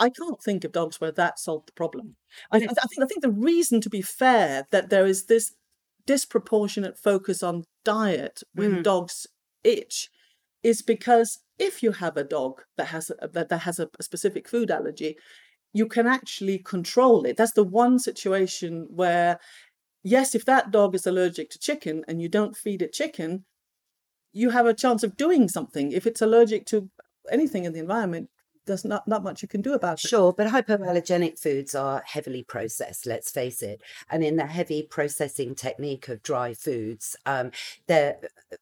I 0.00 0.10
can't 0.10 0.42
think 0.42 0.64
of 0.64 0.72
dogs 0.72 1.00
where 1.00 1.12
that 1.12 1.38
solved 1.38 1.68
the 1.68 1.72
problem. 1.72 2.16
I, 2.50 2.56
I, 2.56 2.60
think 2.60 2.78
I 3.02 3.06
think 3.06 3.22
the 3.22 3.30
reason, 3.30 3.80
to 3.82 3.90
be 3.90 4.02
fair, 4.02 4.66
that 4.70 4.88
there 4.88 5.06
is 5.06 5.26
this 5.26 5.52
disproportionate 6.06 6.98
focus 6.98 7.42
on 7.42 7.64
diet 7.84 8.42
when 8.54 8.76
mm. 8.76 8.82
dogs 8.82 9.26
itch 9.62 10.08
is 10.62 10.82
because 10.82 11.38
if 11.58 11.82
you 11.82 11.92
have 11.92 12.16
a 12.16 12.24
dog 12.24 12.62
that 12.76 12.86
has 12.86 13.10
a, 13.10 13.28
that, 13.28 13.50
that 13.50 13.58
has 13.58 13.78
a, 13.78 13.88
a 13.98 14.02
specific 14.02 14.48
food 14.48 14.70
allergy, 14.70 15.16
you 15.72 15.86
can 15.86 16.06
actually 16.06 16.58
control 16.58 17.24
it. 17.24 17.36
That's 17.36 17.52
the 17.52 17.64
one 17.64 17.98
situation 17.98 18.86
where, 18.90 19.38
yes, 20.02 20.34
if 20.34 20.44
that 20.46 20.70
dog 20.70 20.94
is 20.94 21.06
allergic 21.06 21.50
to 21.50 21.58
chicken 21.58 22.04
and 22.08 22.20
you 22.20 22.28
don't 22.28 22.56
feed 22.56 22.82
it 22.82 22.92
chicken, 22.92 23.44
you 24.32 24.50
have 24.50 24.66
a 24.66 24.74
chance 24.74 25.02
of 25.02 25.16
doing 25.16 25.48
something. 25.48 25.92
If 25.92 26.06
it's 26.06 26.22
allergic 26.22 26.66
to 26.66 26.88
anything 27.30 27.64
in 27.64 27.72
the 27.72 27.80
environment, 27.80 28.30
there's 28.70 28.84
not, 28.84 29.06
not 29.06 29.22
much 29.22 29.42
you 29.42 29.48
can 29.48 29.62
do 29.62 29.74
about 29.74 30.02
it. 30.02 30.08
Sure, 30.08 30.32
but 30.32 30.48
hypoallergenic 30.48 31.38
foods 31.38 31.74
are 31.74 32.02
heavily 32.06 32.42
processed, 32.42 33.04
let's 33.04 33.30
face 33.30 33.62
it. 33.62 33.82
And 34.10 34.22
in 34.22 34.36
the 34.36 34.46
heavy 34.46 34.82
processing 34.82 35.54
technique 35.54 36.08
of 36.08 36.22
dry 36.22 36.54
foods, 36.54 37.16
um, 37.26 37.50
they're 37.86 38.16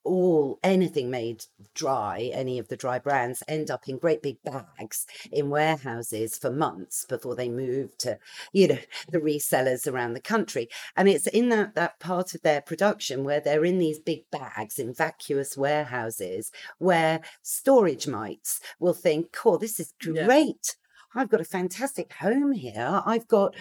all 0.04 0.58
anything 0.62 1.10
made 1.10 1.44
dry, 1.74 2.30
any 2.32 2.58
of 2.58 2.68
the 2.68 2.76
dry 2.76 2.98
brands 2.98 3.42
end 3.46 3.70
up 3.70 3.88
in 3.88 3.98
great 3.98 4.22
big 4.22 4.38
bags 4.42 5.06
in 5.30 5.50
warehouses 5.50 6.36
for 6.36 6.50
months 6.50 7.04
before 7.04 7.34
they 7.34 7.48
move 7.48 7.96
to, 7.98 8.18
you 8.52 8.68
know, 8.68 8.78
the 9.10 9.18
resellers 9.18 9.90
around 9.90 10.14
the 10.14 10.20
country. 10.20 10.68
And 10.96 11.08
it's 11.08 11.26
in 11.26 11.50
that 11.50 11.74
that 11.74 12.00
part 12.00 12.34
of 12.34 12.42
their 12.42 12.60
production 12.60 13.24
where 13.24 13.40
they're 13.40 13.64
in 13.64 13.78
these 13.78 13.98
big 13.98 14.30
bags 14.30 14.78
in 14.78 14.94
vacuous 14.94 15.56
warehouses 15.56 16.50
where 16.78 17.20
storage 17.42 18.06
mites 18.06 18.60
will 18.78 18.94
think, 18.94 19.36
oh, 19.44 19.56
this 19.58 19.78
is 19.78 19.92
Yeah. 20.04 20.26
great. 20.26 20.76
I've 21.14 21.30
got 21.30 21.40
a 21.40 21.44
fantastic 21.44 22.12
home 22.12 22.52
here. 22.52 23.02
I've 23.04 23.26
got 23.28 23.54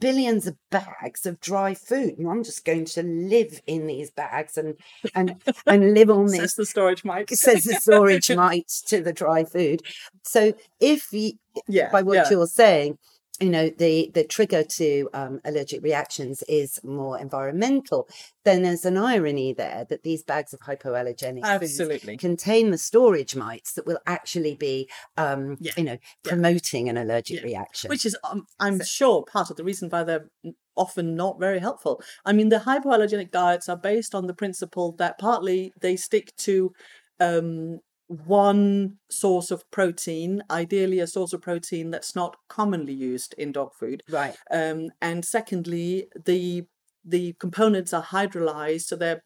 billions 0.00 0.46
of 0.46 0.56
bags 0.70 1.26
of 1.26 1.40
dry 1.40 1.74
food, 1.74 2.18
and 2.18 2.28
I'm 2.28 2.44
just 2.44 2.64
going 2.64 2.84
to 2.86 3.02
live 3.02 3.60
in 3.66 3.86
these 3.86 4.10
bags 4.10 4.56
and 4.56 4.74
and 5.14 5.42
and 5.66 5.94
live 5.94 6.10
on 6.10 6.28
Says 6.28 6.40
this. 6.40 6.54
the 6.54 6.66
storage 6.66 7.04
mite. 7.04 7.30
Says 7.30 7.64
the 7.64 7.74
storage 7.74 8.30
mite 8.34 8.70
to 8.86 9.02
the 9.02 9.12
dry 9.12 9.44
food. 9.44 9.82
So 10.22 10.54
if 10.80 11.12
you, 11.12 11.32
yeah, 11.68 11.90
by 11.90 12.02
what 12.02 12.14
yeah. 12.14 12.30
you're 12.30 12.46
saying, 12.46 12.98
you 13.44 13.50
know 13.50 13.68
the 13.68 14.10
the 14.14 14.24
trigger 14.24 14.64
to 14.78 15.08
um, 15.12 15.40
allergic 15.44 15.82
reactions 15.82 16.42
is 16.48 16.80
more 16.82 17.18
environmental, 17.18 18.08
then 18.44 18.62
there's 18.62 18.86
an 18.86 18.96
irony 18.96 19.52
there 19.52 19.84
that 19.90 20.02
these 20.02 20.22
bags 20.22 20.54
of 20.54 20.60
hypoallergenic 20.60 21.44
foods 21.58 21.78
Absolutely. 21.78 22.16
contain 22.16 22.70
the 22.70 22.78
storage 22.78 23.36
mites 23.36 23.74
that 23.74 23.86
will 23.86 23.98
actually 24.06 24.54
be, 24.54 24.88
um, 25.18 25.56
Yeah. 25.60 25.72
you 25.76 25.84
know, 25.84 25.98
promoting 26.22 26.88
an 26.88 26.96
allergic 26.96 27.40
Yeah. 27.40 27.44
reaction. 27.44 27.90
Which 27.90 28.06
is, 28.06 28.16
um, 28.24 28.46
I'm 28.58 28.82
sure, 28.82 29.24
part 29.24 29.50
of 29.50 29.56
the 29.56 29.64
reason 29.64 29.90
why 29.90 30.04
they're 30.04 30.30
often 30.74 31.14
not 31.14 31.38
very 31.38 31.58
helpful. 31.58 32.02
I 32.24 32.32
mean, 32.32 32.48
the 32.48 32.60
hypoallergenic 32.60 33.30
diets 33.30 33.68
are 33.68 33.76
based 33.76 34.14
on 34.14 34.26
the 34.26 34.34
principle 34.34 34.92
that 34.92 35.18
partly 35.18 35.72
they 35.80 35.96
stick 35.96 36.34
to 36.38 36.72
um, 37.20 37.80
one 38.26 38.98
source 39.10 39.50
of 39.50 39.68
protein, 39.70 40.42
ideally 40.50 41.00
a 41.00 41.06
source 41.06 41.32
of 41.32 41.42
protein 41.42 41.90
that's 41.90 42.14
not 42.14 42.36
commonly 42.48 42.92
used 42.92 43.34
in 43.38 43.52
dog 43.52 43.74
food. 43.74 44.02
right. 44.08 44.36
Um, 44.50 44.90
and 45.00 45.24
secondly, 45.24 46.08
the 46.24 46.64
the 47.04 47.34
components 47.38 47.92
are 47.92 48.02
hydrolyzed, 48.02 48.82
so 48.82 48.96
they're 48.96 49.22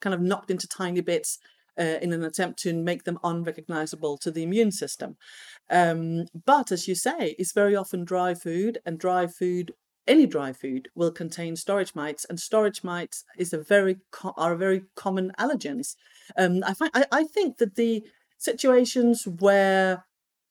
kind 0.00 0.14
of 0.14 0.20
knocked 0.20 0.50
into 0.50 0.66
tiny 0.66 1.00
bits 1.00 1.38
uh, 1.78 1.98
in 2.02 2.12
an 2.12 2.24
attempt 2.24 2.58
to 2.60 2.74
make 2.74 3.04
them 3.04 3.18
unrecognizable 3.22 4.18
to 4.18 4.30
the 4.30 4.42
immune 4.42 4.72
system. 4.72 5.16
Um, 5.70 6.26
but 6.46 6.72
as 6.72 6.88
you 6.88 6.94
say, 6.94 7.34
it's 7.38 7.52
very 7.52 7.76
often 7.76 8.04
dry 8.04 8.34
food, 8.34 8.78
and 8.84 8.98
dry 8.98 9.26
food, 9.26 9.72
any 10.06 10.26
dry 10.26 10.52
food, 10.52 10.88
will 10.94 11.12
contain 11.12 11.56
storage 11.56 11.94
mites, 11.94 12.24
and 12.28 12.40
storage 12.40 12.82
mites 12.82 13.24
is 13.38 13.52
a 13.52 13.62
very 13.62 13.98
co- 14.10 14.34
are 14.36 14.52
a 14.52 14.58
very 14.58 14.82
common 14.96 15.32
allergens. 15.38 15.94
Um, 16.36 16.62
I 16.66 16.74
find 16.74 16.90
I, 16.94 17.04
I 17.12 17.24
think 17.24 17.58
that 17.58 17.76
the 17.76 18.02
situations 18.40 19.26
where 19.26 20.04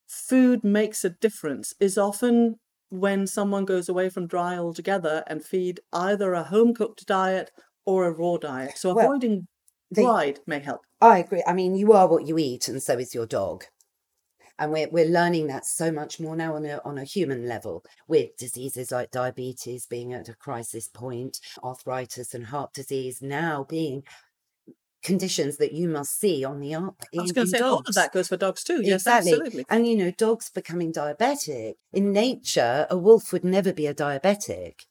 food 0.07 0.63
makes 0.63 1.03
a 1.03 1.09
difference 1.09 1.73
is 1.79 1.97
often 1.97 2.55
when 2.89 3.27
someone 3.27 3.65
goes 3.65 3.89
away 3.89 4.09
from 4.09 4.27
dry 4.27 4.57
altogether 4.57 5.23
and 5.27 5.43
feed 5.43 5.79
either 5.91 6.33
a 6.33 6.43
home 6.43 6.73
cooked 6.73 7.05
diet 7.05 7.51
or 7.85 8.05
a 8.05 8.11
raw 8.11 8.37
diet. 8.37 8.77
So 8.77 8.93
Well, 8.93 9.05
avoiding 9.05 9.47
the- 9.91 10.03
dried 10.03 10.39
may 10.47 10.59
help. 10.59 10.81
I 11.01 11.19
agree. 11.19 11.43
I 11.45 11.53
mean, 11.53 11.75
you 11.75 11.93
are 11.93 12.07
what 12.07 12.27
you 12.27 12.37
eat, 12.37 12.67
and 12.67 12.81
so 12.81 12.97
is 12.97 13.13
your 13.15 13.25
dog. 13.25 13.65
And 14.57 14.73
we're, 14.73 14.89
we're 14.89 15.05
learning 15.05 15.47
that 15.47 15.65
so 15.65 15.89
much 15.91 16.19
more 16.19 16.35
now 16.35 16.55
on 16.55 16.65
a, 16.65 16.81
on 16.83 16.97
a 16.97 17.05
human 17.05 17.47
level, 17.47 17.83
with 18.09 18.35
diseases 18.37 18.91
like 18.91 19.09
diabetes 19.11 19.85
being 19.85 20.11
at 20.13 20.27
a 20.27 20.35
crisis 20.35 20.89
point, 20.89 21.39
arthritis 21.63 22.33
and 22.33 22.45
heart 22.47 22.73
disease 22.73 23.21
now 23.21 23.65
being 23.69 24.03
conditions 25.03 25.57
that 25.57 25.71
you 25.71 25.87
must 25.87 26.19
see 26.19 26.43
on 26.43 26.59
the 26.59 26.75
up. 26.75 27.03
I 27.17 27.21
was 27.21 27.31
going 27.31 27.47
to 27.47 27.57
say 27.57 27.59
all 27.59 27.83
of 27.85 27.95
that 27.95 28.11
goes 28.11 28.27
for 28.27 28.37
dogs 28.37 28.63
too. 28.63 28.81
Yes, 28.83 29.01
exactly. 29.01 29.31
absolutely. 29.31 29.65
And 29.69 29.87
you 29.87 29.95
know, 29.95 30.11
dogs 30.11 30.49
becoming 30.49 30.91
diabetic. 30.91 31.75
In 31.93 32.11
nature, 32.11 32.87
a 32.89 32.97
wolf 32.97 33.31
would 33.31 33.43
never 33.43 33.73
be 33.73 33.87
a 33.87 33.93
diabetic. 33.93 34.85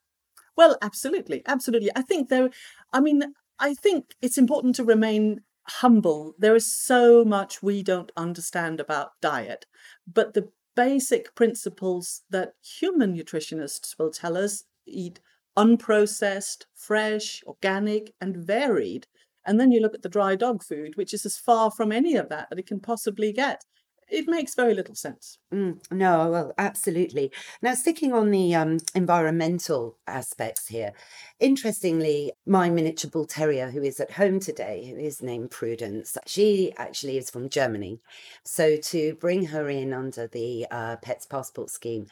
Well, 0.57 0.77
absolutely, 0.83 1.43
absolutely. 1.47 1.91
I 1.95 2.03
think 2.03 2.29
there. 2.29 2.51
I 2.93 3.01
mean, 3.01 3.35
I 3.59 3.75
think 3.75 4.15
it's 4.23 4.39
important 4.39 4.75
to 4.77 4.85
remain 4.85 5.43
humble. 5.65 6.35
There 6.39 6.57
is 6.57 6.75
so 6.75 7.25
much 7.25 7.63
we 7.63 7.83
don't 7.83 8.13
understand 8.17 8.81
about 8.81 9.13
diet, 9.21 9.67
but 10.07 10.35
the 10.35 10.49
basic 10.75 11.35
principles 11.35 12.23
that 12.31 12.53
human 12.63 13.17
nutritionists 13.17 13.99
will 13.99 14.11
tell 14.11 14.37
us 14.37 14.65
eat 14.87 15.21
unprocessed, 15.57 16.67
fresh, 16.75 17.43
organic, 17.47 18.15
and 18.21 18.37
varied. 18.37 19.09
And 19.45 19.59
then 19.59 19.73
you 19.73 19.81
look 19.81 19.95
at 19.95 20.03
the 20.03 20.09
dry 20.09 20.37
dog 20.37 20.63
food, 20.63 20.97
which 20.97 21.15
is 21.15 21.25
as 21.25 21.39
far 21.39 21.71
from 21.71 21.93
any 21.93 22.17
of 22.17 22.29
that 22.29 22.51
that 22.51 22.59
it 22.59 22.67
can 22.67 22.81
possibly 22.81 23.33
get. 23.33 23.65
It 24.11 24.27
makes 24.27 24.55
very 24.55 24.75
little 24.75 24.95
sense. 24.95 25.39
Mm, 25.53 25.81
no, 25.91 26.31
well, 26.31 26.55
absolutely. 26.57 27.31
Now, 27.61 27.75
sticking 27.75 28.15
on 28.15 28.31
the 28.31 28.55
um, 28.55 28.79
environmental 28.95 29.99
aspects 30.07 30.69
here, 30.69 30.93
interestingly, 31.41 32.33
my 32.47 32.71
miniature 32.71 33.11
bull 33.11 33.27
terrier, 33.27 33.71
who 33.71 33.83
is 33.83 34.01
at 34.01 34.13
home 34.13 34.41
today, 34.41 34.91
who 34.91 34.97
is 34.97 35.23
named 35.23 35.51
Prudence, 35.51 36.17
she 36.27 36.73
actually 36.79 37.19
is 37.19 37.29
from 37.29 37.51
Germany. 37.51 38.01
So, 38.45 38.77
to 38.77 39.15
bring 39.17 39.47
her 39.47 39.69
in 39.69 39.93
under 39.93 40.27
the 40.27 40.67
uh, 40.71 40.97
Pets 40.97 41.27
Passport 41.27 41.69
Scheme, 41.69 42.07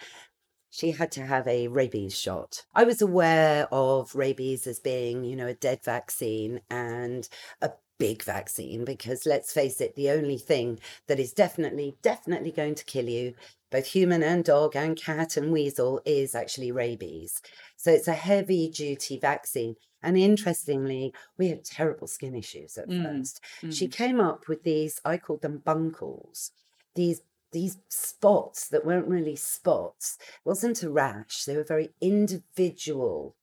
she 0.71 0.93
had 0.93 1.11
to 1.13 1.27
have 1.27 1.47
a 1.49 1.69
rabies 1.69 2.19
shot. 2.19 2.67
I 2.75 2.85
was 2.85 3.01
aware 3.01 3.67
of 3.73 4.15
rabies 4.15 4.67
as 4.67 4.79
being, 4.81 5.25
you 5.25 5.37
know, 5.37 5.47
a 5.47 5.55
dead 5.55 5.83
vaccine 5.83 6.61
and 6.71 7.29
a 7.63 7.73
big 7.99 8.23
vaccine 8.23 8.85
because 8.85 9.25
let's 9.25 9.53
face 9.53 9.81
it, 9.81 9.95
the 9.97 10.11
only 10.11 10.37
thing 10.37 10.79
that 11.07 11.19
is 11.19 11.33
definitely, 11.33 11.97
definitely 12.03 12.53
going 12.53 12.75
to 12.75 12.85
kill 12.85 13.09
you, 13.09 13.35
both 13.71 13.87
human 13.87 14.23
and 14.23 14.45
dog 14.45 14.77
and 14.77 14.97
cat 14.97 15.37
and 15.39 15.51
weasel, 15.53 16.03
is 16.05 16.35
actually 16.35 16.71
rabies. 16.71 17.41
So 17.77 17.91
it's 17.91 18.09
a 18.09 18.13
heavy 18.15 18.69
duty 18.69 19.19
vaccine. 19.19 19.77
And 20.03 20.19
interestingly, 20.19 21.15
we 21.39 21.49
had 21.49 21.65
terrible 21.65 22.07
skin 22.07 22.35
issues 22.35 22.77
at 22.77 22.89
Mm, 22.89 23.01
first. 23.03 23.41
She 23.69 23.89
came 23.89 24.21
up 24.21 24.47
with 24.49 24.63
these, 24.63 25.01
I 25.05 25.17
called 25.17 25.41
them 25.43 25.59
bunkles, 25.59 26.53
these 26.95 27.23
these 27.57 27.79
spots 27.89 28.69
that 28.69 28.85
weren't 28.85 29.09
really 29.09 29.35
spots. 29.35 30.19
It 30.21 30.45
wasn't 30.45 30.83
a 30.83 30.91
rash, 30.91 31.45
they 31.45 31.57
were 31.57 31.65
very 31.65 31.89
individual, 32.03 33.35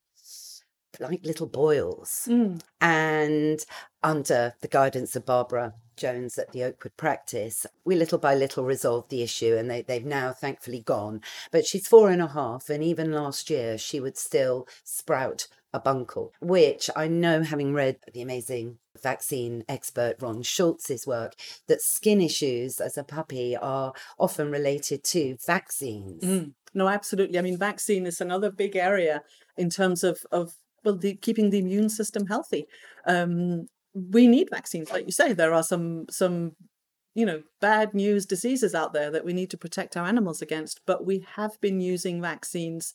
like 1.00 1.26
little 1.26 1.48
boils 1.48 2.28
Mm. 2.30 2.62
and 2.80 3.66
under 4.04 4.54
the 4.62 4.68
guidance 4.68 5.16
of 5.16 5.26
Barbara 5.26 5.74
Jones 5.98 6.38
at 6.38 6.52
the 6.52 6.64
Oakwood 6.64 6.96
practice, 6.96 7.66
we 7.86 7.96
little 7.96 8.20
by 8.20 8.36
little 8.36 8.64
resolved 8.64 9.10
the 9.10 9.24
issue 9.24 9.56
and 9.58 9.68
they, 9.68 9.82
they've 9.82 10.06
now 10.06 10.32
thankfully 10.32 10.82
gone. 10.82 11.22
But 11.52 11.66
she's 11.66 11.88
four 11.88 12.12
and 12.12 12.22
a 12.22 12.28
half, 12.28 12.70
and 12.70 12.84
even 12.84 13.12
last 13.12 13.50
year 13.50 13.80
she 13.80 14.00
would 14.00 14.18
still 14.18 14.68
sprout 14.84 15.48
a 15.74 15.80
bunkle, 15.80 16.30
which 16.40 16.88
I 16.96 17.08
know, 17.08 17.42
having 17.42 17.74
read 17.74 17.98
the 18.14 18.22
amazing 18.22 18.78
vaccine 19.04 19.64
expert 19.70 20.16
Ron 20.22 20.42
Schultz's 20.42 21.06
work, 21.06 21.34
that 21.68 21.82
skin 21.82 22.22
issues 22.22 22.80
as 22.80 22.98
a 22.98 23.04
puppy 23.04 23.56
are 23.56 23.94
often 24.18 24.50
related 24.50 25.04
to 25.06 25.38
vaccines. 25.46 26.24
Mm. 26.24 26.54
No, 26.74 26.88
absolutely. 26.88 27.38
I 27.38 27.42
mean, 27.42 27.58
vaccine 27.58 28.06
is 28.06 28.20
another 28.20 28.52
big 28.52 28.76
area 28.76 29.22
in 29.58 29.70
terms 29.70 30.04
of 30.04 30.20
of 30.32 30.54
well, 30.84 30.98
the, 30.98 31.16
keeping 31.16 31.50
the 31.50 31.60
immune 31.60 31.90
system 31.90 32.28
healthy. 32.28 32.66
Um, 33.06 33.68
we 33.94 34.28
need 34.28 34.50
vaccines, 34.50 34.92
like 34.92 35.06
you 35.06 35.12
say. 35.12 35.34
There 35.34 35.54
are 35.54 35.64
some 35.64 36.06
some 36.10 36.54
you 37.14 37.26
know 37.26 37.44
bad 37.62 37.94
news 37.94 38.26
diseases 38.26 38.74
out 38.74 38.94
there 38.94 39.12
that 39.12 39.26
we 39.26 39.34
need 39.34 39.52
to 39.52 39.58
protect 39.58 39.96
our 39.96 40.08
animals 40.08 40.42
against, 40.42 40.82
but 40.86 41.06
we 41.06 41.26
have 41.36 41.60
been 41.62 41.80
using 41.80 42.22
vaccines 42.22 42.94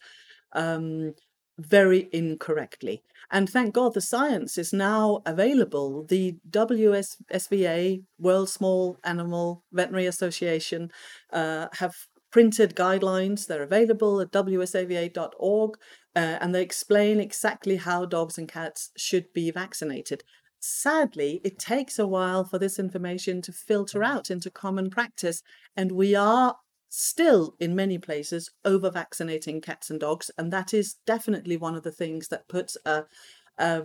um, 0.53 1.15
very 1.59 2.09
incorrectly. 2.13 3.03
And 3.31 3.49
thank 3.49 3.75
God 3.75 3.95
the 3.95 4.01
science 4.01 4.57
is 4.57 4.73
now 4.73 5.21
available. 5.27 6.05
The 6.05 6.37
WSVA, 6.49 8.03
World 8.19 8.49
Small 8.49 8.99
Animal 9.05 9.65
Veterinary 9.73 10.07
Association, 10.07 10.91
uh, 11.33 11.67
have 11.75 11.95
printed 12.31 12.75
guidelines. 12.75 13.47
They're 13.47 13.63
available 13.63 14.21
at 14.21 14.33
wsava.org, 14.33 15.79
uh, 16.17 16.19
and 16.19 16.55
they 16.55 16.63
explain 16.63 17.21
exactly 17.21 17.77
how 17.77 18.07
dogs 18.07 18.39
and 18.39 18.49
cats 18.49 18.91
should 18.97 19.33
be 19.33 19.51
vaccinated. 19.51 20.25
Sadly, 20.61 21.41
it 21.45 21.59
takes 21.59 21.99
a 21.99 22.07
while 22.07 22.45
for 22.45 22.59
this 22.59 22.79
information 22.79 23.43
to 23.43 23.53
filter 23.53 24.03
out 24.03 24.31
into 24.31 24.51
common 24.51 24.91
practice, 24.91 25.43
and 25.77 25.93
we 25.93 26.15
are 26.15 26.57
still 26.89 27.55
in 27.61 27.77
many 27.77 27.99
places 27.99 28.51
over 28.65 28.91
vaccinating 28.91 29.61
cats 29.61 29.91
and 29.91 30.01
dogs, 30.01 30.31
and 30.39 30.53
that 30.53 30.73
is 30.73 30.97
definitely 31.07 31.57
one 31.57 31.75
of 31.75 31.83
the 31.83 31.93
things 31.93 32.29
that 32.29 32.49
puts 32.49 32.77
a, 32.85 33.05
a, 33.59 33.83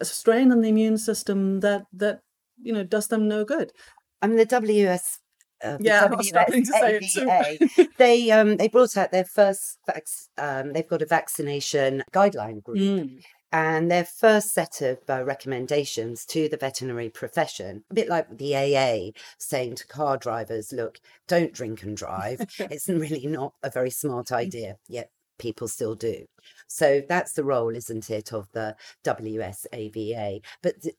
a 0.00 0.04
strain 0.04 0.50
on 0.52 0.60
the 0.60 0.68
immune 0.68 0.98
system 0.98 1.60
that 1.60 1.86
that 1.92 2.20
you 2.62 2.72
know 2.72 2.84
does 2.84 3.08
them 3.08 3.28
no 3.28 3.44
good. 3.44 3.72
I 4.20 4.26
mean, 4.26 4.36
the 4.36 4.46
WS 4.46 5.18
uh, 5.62 5.76
the 5.78 5.84
Yeah, 5.84 6.04
I 6.10 6.14
was 6.14 6.28
struggling 6.28 6.64
to 6.64 6.72
say 6.72 6.96
it. 6.96 7.02
WSAVA, 7.02 7.88
they 7.98 8.30
um 8.30 8.56
they 8.56 8.68
brought 8.68 8.96
out 8.96 9.12
their 9.12 9.24
first 9.24 9.78
vac- 9.86 10.06
um 10.38 10.72
they've 10.72 10.88
got 10.88 11.02
a 11.02 11.06
vaccination 11.06 12.02
guideline 12.12 12.62
group 12.62 12.78
Mm. 12.78 13.22
And 13.54 13.88
their 13.88 14.04
first 14.04 14.52
set 14.52 14.82
of 14.82 14.98
uh, 15.08 15.22
recommendations 15.22 16.26
to 16.26 16.48
the 16.48 16.56
veterinary 16.56 17.08
profession 17.08 17.84
a 17.88 17.94
bit 17.94 18.08
like 18.08 18.26
the 18.36 18.56
AA 18.56 19.12
saying 19.38 19.76
to 19.76 19.86
car 19.86 20.16
drivers 20.16 20.72
look 20.72 20.98
don't 21.28 21.52
drink 21.52 21.84
and 21.84 21.96
drive. 21.96 22.40
It's 22.58 22.88
really 22.88 23.28
not 23.28 23.54
a 23.62 23.70
very 23.70 23.90
smart 23.90 24.32
idea 24.32 24.76
yet 24.88 25.10
people 25.38 25.68
still 25.68 25.94
do. 25.94 26.26
So 26.66 27.02
that's 27.08 27.34
the 27.34 27.44
role 27.44 27.76
isn't 27.76 28.10
it 28.10 28.32
of 28.32 28.48
the 28.52 28.74
WSAVA 29.04 30.40
but 30.62 30.82
th- 30.82 30.82
th- 30.82 30.96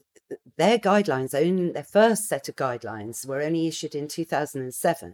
their 0.57 0.79
guidelines 0.79 1.33
own 1.33 1.73
their 1.73 1.83
first 1.83 2.27
set 2.27 2.49
of 2.49 2.55
guidelines 2.55 3.27
were 3.27 3.41
only 3.41 3.67
issued 3.67 3.93
in 3.93 4.07
2007 4.07 5.13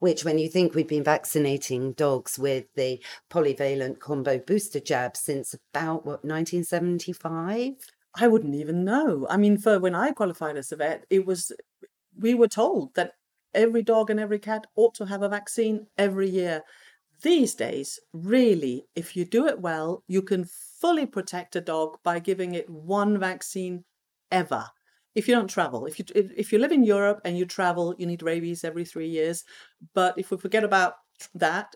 which 0.00 0.24
when 0.24 0.38
you 0.38 0.48
think 0.48 0.74
we've 0.74 0.88
been 0.88 1.04
vaccinating 1.04 1.92
dogs 1.92 2.38
with 2.38 2.64
the 2.74 3.00
polyvalent 3.30 4.00
combo 4.00 4.38
booster 4.38 4.80
jab 4.80 5.16
since 5.16 5.54
about 5.54 6.04
what 6.04 6.24
1975 6.24 7.74
I 8.20 8.26
wouldn't 8.26 8.54
even 8.54 8.84
know. 8.84 9.26
I 9.30 9.36
mean, 9.36 9.58
for 9.58 9.78
when 9.78 9.94
I 9.94 10.12
qualified 10.12 10.56
as 10.56 10.72
a 10.72 10.76
vet, 10.76 11.04
it 11.10 11.26
was 11.26 11.52
we 12.18 12.34
were 12.34 12.48
told 12.48 12.94
that 12.94 13.12
every 13.54 13.82
dog 13.82 14.10
and 14.10 14.18
every 14.18 14.38
cat 14.38 14.66
ought 14.76 14.94
to 14.96 15.06
have 15.06 15.22
a 15.22 15.28
vaccine 15.28 15.86
every 15.96 16.28
year. 16.28 16.62
These 17.22 17.54
days, 17.54 17.98
really, 18.12 18.86
if 18.94 19.16
you 19.16 19.24
do 19.24 19.46
it 19.46 19.60
well, 19.60 20.04
you 20.06 20.22
can 20.22 20.44
fully 20.44 21.06
protect 21.06 21.56
a 21.56 21.60
dog 21.60 21.98
by 22.02 22.18
giving 22.18 22.54
it 22.54 22.70
one 22.70 23.18
vaccine 23.18 23.84
ever. 24.30 24.64
If 25.14 25.26
you 25.26 25.34
don't 25.34 25.50
travel, 25.50 25.86
if 25.86 25.98
you 25.98 26.04
if, 26.14 26.52
you 26.52 26.58
live 26.58 26.70
in 26.70 26.84
Europe 26.84 27.20
and 27.24 27.36
you 27.36 27.44
travel, 27.44 27.94
you 27.98 28.06
need 28.06 28.22
rabies 28.22 28.62
every 28.62 28.84
three 28.84 29.08
years. 29.08 29.44
But 29.94 30.14
if 30.16 30.30
we 30.30 30.36
forget 30.36 30.64
about 30.64 30.94
that, 31.34 31.74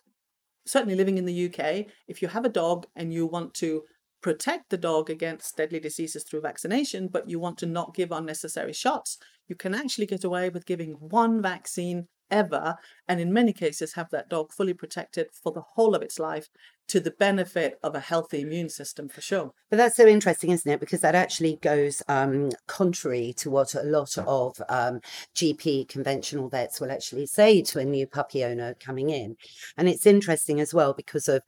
certainly 0.67 0.95
living 0.95 1.19
in 1.19 1.25
the 1.25 1.47
UK, 1.47 1.87
if 2.07 2.23
you 2.23 2.29
have 2.29 2.45
a 2.45 2.51
dog 2.51 2.87
and 2.95 3.13
you 3.13 3.27
want 3.27 3.55
to 3.55 3.83
protect 4.23 4.71
the 4.71 4.77
dog 4.77 5.11
against 5.11 5.57
deadly 5.57 5.81
diseases 5.81 6.23
through 6.23 6.41
vaccination, 6.41 7.09
but 7.09 7.29
you 7.29 7.41
want 7.41 7.59
to 7.59 7.67
not 7.67 7.95
give 7.95 8.13
unnecessary 8.13 8.73
shots, 8.73 9.19
you 9.49 9.57
can 9.57 9.75
actually 9.75 10.07
get 10.07 10.25
away 10.25 10.49
with 10.49 10.67
giving 10.67 10.93
one 10.93 11.43
vaccine 11.43 12.07
ever, 12.33 12.77
and 13.07 13.21
in 13.21 13.33
many 13.33 13.53
cases 13.53 13.93
have 13.93 14.11
that 14.11 14.29
dog 14.29 14.53
fully 14.53 14.75
protected 14.75 15.29
for 15.33 15.53
the 15.53 15.61
whole 15.61 15.95
of 15.95 16.03
its 16.03 16.19
life 16.19 16.49
to 16.89 17.01
the 17.01 17.11
benefit 17.11 17.79
of 17.83 17.95
a 17.95 18.01
healthy 18.01 18.41
immune 18.43 18.69
system 18.69 19.09
for 19.09 19.21
sure. 19.21 19.53
But 19.71 19.77
that's 19.77 19.97
so 19.97 20.07
interesting, 20.07 20.51
isn't 20.51 20.71
it? 20.71 20.81
Because 20.81 21.01
that 21.01 21.15
actually 21.15 21.57
goes 21.62 22.03
um, 22.09 22.51
contrary 22.67 23.33
to 23.39 23.51
what 23.51 23.75
a 23.75 23.83
lot 23.83 24.19
of 24.19 24.61
um, 24.69 25.01
GP 25.35 25.89
conventional 25.89 26.49
vets 26.49 26.81
will 26.81 26.91
actually 26.91 27.27
say 27.27 27.62
to 27.62 27.79
a 27.79 27.85
new 27.85 28.07
puppy 28.07 28.45
owner 28.45 28.75
coming 28.75 29.09
in. 29.09 29.37
And 29.77 29.89
it's 29.89 30.07
interesting 30.07 30.61
as 30.61 30.75
well 30.75 30.93
because 30.93 31.29
of 31.29 31.43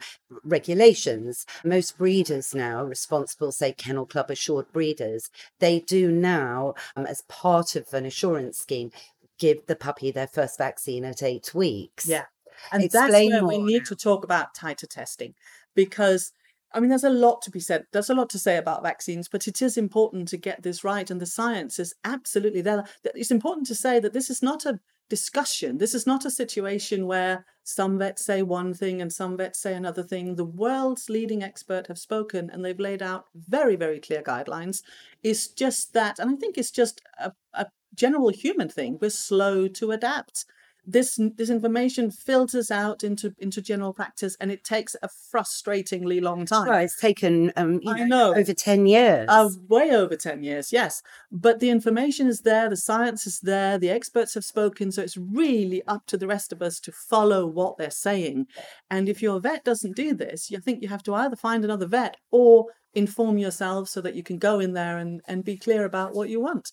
regulations. 0.44 1.44
Most 1.62 1.98
breeders 1.98 2.54
now, 2.54 2.82
responsible, 2.82 3.52
say, 3.52 3.72
Kennel 3.72 4.06
Club 4.06 4.30
assured 4.30 4.72
breeders, 4.72 5.30
they 5.58 5.80
do 5.80 6.10
now, 6.10 6.74
um, 6.96 7.04
as 7.04 7.22
part 7.28 7.76
of 7.76 7.92
an 7.92 8.06
assurance 8.06 8.58
scheme, 8.58 8.90
give 9.38 9.66
the 9.66 9.76
puppy 9.76 10.10
their 10.10 10.26
first 10.26 10.58
vaccine 10.58 11.04
at 11.04 11.22
eight 11.22 11.54
weeks. 11.54 12.06
Yeah. 12.06 12.24
And 12.72 12.84
Explain 12.84 13.30
that's 13.30 13.42
where 13.42 13.58
we 13.58 13.62
need 13.62 13.84
to 13.86 13.96
talk 13.96 14.24
about 14.24 14.54
titer 14.54 14.88
testing 14.88 15.34
because 15.74 16.32
I 16.72 16.80
mean 16.80 16.88
there's 16.88 17.04
a 17.04 17.10
lot 17.10 17.42
to 17.42 17.50
be 17.50 17.60
said. 17.60 17.84
There's 17.92 18.10
a 18.10 18.14
lot 18.14 18.30
to 18.30 18.38
say 18.38 18.56
about 18.56 18.82
vaccines, 18.82 19.28
but 19.28 19.46
it 19.48 19.60
is 19.60 19.76
important 19.76 20.28
to 20.28 20.36
get 20.36 20.62
this 20.62 20.84
right 20.84 21.10
and 21.10 21.20
the 21.20 21.26
science 21.26 21.78
is 21.78 21.94
absolutely 22.04 22.62
there. 22.62 22.84
It's 23.04 23.30
important 23.30 23.66
to 23.68 23.74
say 23.74 24.00
that 24.00 24.12
this 24.12 24.30
is 24.30 24.42
not 24.42 24.64
a 24.66 24.80
discussion. 25.08 25.78
This 25.78 25.94
is 25.94 26.06
not 26.06 26.24
a 26.24 26.30
situation 26.30 27.06
where 27.06 27.44
some 27.64 27.98
vets 27.98 28.24
say 28.24 28.42
one 28.42 28.74
thing 28.74 29.00
and 29.00 29.12
some 29.12 29.36
vets 29.36 29.58
say 29.58 29.74
another 29.74 30.02
thing. 30.02 30.36
The 30.36 30.44
world's 30.44 31.08
leading 31.08 31.42
expert 31.42 31.86
have 31.88 31.98
spoken 31.98 32.50
and 32.50 32.64
they've 32.64 32.78
laid 32.78 33.02
out 33.02 33.26
very, 33.34 33.76
very 33.76 34.00
clear 34.00 34.22
guidelines. 34.22 34.82
It's 35.22 35.48
just 35.48 35.92
that, 35.94 36.18
and 36.18 36.30
I 36.30 36.36
think 36.36 36.56
it's 36.56 36.70
just 36.70 37.02
a, 37.18 37.32
a 37.52 37.66
general 37.94 38.28
human 38.30 38.68
thing. 38.68 38.98
We're 39.00 39.10
slow 39.10 39.68
to 39.68 39.90
adapt. 39.92 40.44
This 40.86 41.18
this 41.36 41.48
information 41.48 42.10
filters 42.10 42.70
out 42.70 43.02
into 43.02 43.34
into 43.38 43.62
general 43.62 43.94
practice, 43.94 44.36
and 44.38 44.50
it 44.50 44.64
takes 44.64 44.94
a 45.02 45.08
frustratingly 45.08 46.20
long 46.20 46.44
time. 46.44 46.68
Well, 46.68 46.80
it's 46.80 47.00
taken 47.00 47.54
um, 47.56 47.80
I 47.86 48.00
know, 48.00 48.32
know. 48.32 48.34
over 48.34 48.52
10 48.52 48.84
years. 48.84 49.26
Uh, 49.30 49.48
way 49.66 49.92
over 49.92 50.14
10 50.14 50.42
years, 50.42 50.74
yes. 50.74 51.00
But 51.32 51.60
the 51.60 51.70
information 51.70 52.26
is 52.26 52.40
there, 52.40 52.68
the 52.68 52.76
science 52.76 53.26
is 53.26 53.40
there, 53.40 53.78
the 53.78 53.88
experts 53.88 54.34
have 54.34 54.44
spoken. 54.44 54.92
So 54.92 55.00
it's 55.00 55.16
really 55.16 55.82
up 55.86 56.04
to 56.08 56.18
the 56.18 56.26
rest 56.26 56.52
of 56.52 56.60
us 56.60 56.78
to 56.80 56.92
follow 56.92 57.46
what 57.46 57.78
they're 57.78 57.90
saying. 57.90 58.48
And 58.90 59.08
if 59.08 59.22
your 59.22 59.40
vet 59.40 59.64
doesn't 59.64 59.96
do 59.96 60.12
this, 60.12 60.50
you 60.50 60.58
think 60.60 60.82
you 60.82 60.88
have 60.88 61.02
to 61.04 61.14
either 61.14 61.36
find 61.36 61.64
another 61.64 61.86
vet 61.86 62.18
or 62.30 62.66
inform 62.94 63.38
yourself 63.38 63.88
so 63.88 64.00
that 64.00 64.14
you 64.14 64.22
can 64.22 64.38
go 64.38 64.60
in 64.60 64.72
there 64.72 64.98
and, 64.98 65.20
and 65.26 65.44
be 65.44 65.56
clear 65.56 65.84
about 65.84 66.14
what 66.14 66.28
you 66.28 66.40
want. 66.40 66.70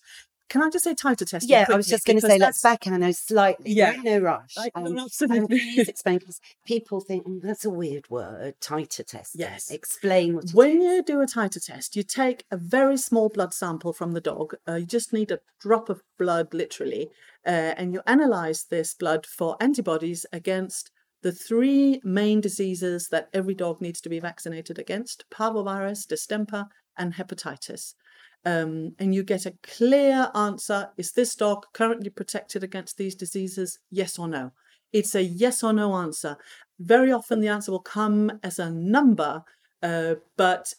Can 0.52 0.62
I 0.62 0.68
just 0.68 0.84
say 0.84 0.94
titer 0.94 1.26
testing? 1.26 1.48
Yeah, 1.48 1.64
I 1.66 1.76
was 1.76 1.86
just 1.86 2.04
going 2.04 2.20
to 2.20 2.26
say, 2.26 2.36
let's 2.36 2.60
back 2.60 2.86
Anno 2.86 3.10
slightly. 3.12 3.72
Yeah. 3.72 3.96
No 4.04 4.18
rush. 4.18 4.54
I- 4.58 4.70
no, 4.76 4.86
Um, 4.90 4.98
absolutely. 4.98 5.38
and 5.38 5.48
please 5.48 5.88
explain, 5.94 6.18
because 6.18 6.40
people 6.66 7.00
think, 7.00 7.26
"Mm, 7.26 7.40
that's 7.40 7.64
a 7.64 7.70
weird 7.70 8.10
word, 8.10 8.60
titer 8.60 9.02
testing. 9.06 9.40
Yes. 9.40 9.70
Explain 9.70 10.34
what 10.34 10.44
it 10.44 10.54
When 10.54 10.76
is. 10.76 10.84
you 10.84 11.02
do 11.02 11.22
a 11.22 11.26
titer 11.26 11.64
test, 11.64 11.96
you 11.96 12.02
take 12.02 12.44
a 12.50 12.58
very 12.58 12.98
small 12.98 13.30
blood 13.30 13.54
sample 13.54 13.94
from 13.94 14.12
the 14.12 14.20
dog. 14.20 14.54
Uh, 14.68 14.74
you 14.74 14.84
just 14.84 15.10
need 15.14 15.30
a 15.30 15.40
drop 15.58 15.88
of 15.88 16.02
blood, 16.18 16.52
literally, 16.52 17.08
uh, 17.46 17.72
and 17.78 17.94
you 17.94 18.02
analyze 18.06 18.66
this 18.68 18.92
blood 18.92 19.24
for 19.24 19.56
antibodies 19.58 20.26
against 20.34 20.90
the 21.22 21.32
three 21.32 21.98
main 22.04 22.42
diseases 22.42 23.08
that 23.08 23.30
every 23.32 23.54
dog 23.54 23.80
needs 23.80 24.02
to 24.02 24.10
be 24.10 24.20
vaccinated 24.20 24.78
against 24.78 25.24
parvovirus, 25.32 26.06
distemper, 26.06 26.66
and 26.98 27.14
hepatitis. 27.14 27.94
Um, 28.44 28.94
and 28.98 29.14
you 29.14 29.22
get 29.22 29.46
a 29.46 29.54
clear 29.62 30.28
answer 30.34 30.88
is 30.96 31.12
this 31.12 31.36
dog 31.36 31.64
currently 31.72 32.10
protected 32.10 32.64
against 32.64 32.96
these 32.96 33.14
diseases? 33.14 33.78
Yes 33.90 34.18
or 34.18 34.28
no? 34.28 34.52
It's 34.92 35.14
a 35.14 35.22
yes 35.22 35.62
or 35.62 35.72
no 35.72 35.94
answer. 35.94 36.36
Very 36.78 37.12
often 37.12 37.40
the 37.40 37.48
answer 37.48 37.70
will 37.70 37.80
come 37.80 38.40
as 38.42 38.58
a 38.58 38.70
number, 38.70 39.42
uh, 39.82 40.16
but 40.36 40.74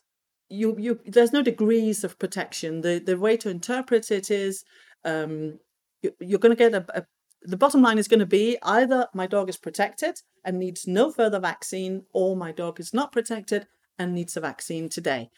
you 0.50 0.76
you 0.78 1.00
there's 1.06 1.34
no 1.34 1.42
degrees 1.42 2.04
of 2.04 2.20
protection. 2.20 2.82
The 2.82 3.00
the 3.00 3.18
way 3.18 3.38
to 3.38 3.50
interpret 3.50 4.12
it 4.12 4.30
is 4.30 4.64
um, 5.06 5.60
you, 6.02 6.14
you're 6.20 6.40
going 6.40 6.56
to 6.56 6.70
get 6.70 6.74
a, 6.74 6.86
a 7.00 7.06
the 7.46 7.58
bottom 7.58 7.82
line 7.82 7.98
is 7.98 8.08
going 8.08 8.20
to 8.20 8.26
be 8.26 8.58
either 8.64 9.08
my 9.14 9.28
dog 9.28 9.50
is 9.50 9.58
protected 9.58 10.22
and 10.46 10.60
needs 10.60 10.88
no 10.88 11.12
further 11.12 11.40
vaccine, 11.40 12.04
or 12.14 12.36
my 12.36 12.52
dog 12.52 12.80
is 12.80 12.94
not 12.94 13.12
protected 13.12 13.68
and 13.98 14.14
needs 14.14 14.38
a 14.38 14.42
vaccine 14.42 14.90
today. 14.90 15.30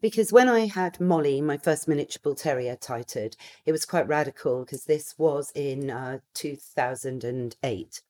Because 0.00 0.32
when 0.32 0.48
I 0.48 0.66
had 0.66 1.00
Molly, 1.00 1.40
my 1.40 1.56
first 1.56 1.86
miniature 1.86 2.20
bull 2.22 2.34
terrier, 2.34 2.76
titered, 2.76 3.36
it 3.64 3.72
was 3.72 3.84
quite 3.84 4.08
radical 4.08 4.64
because 4.64 4.84
this 4.84 5.14
was 5.16 5.52
in 5.54 5.90
uh, 5.90 6.18
2008. 6.34 8.02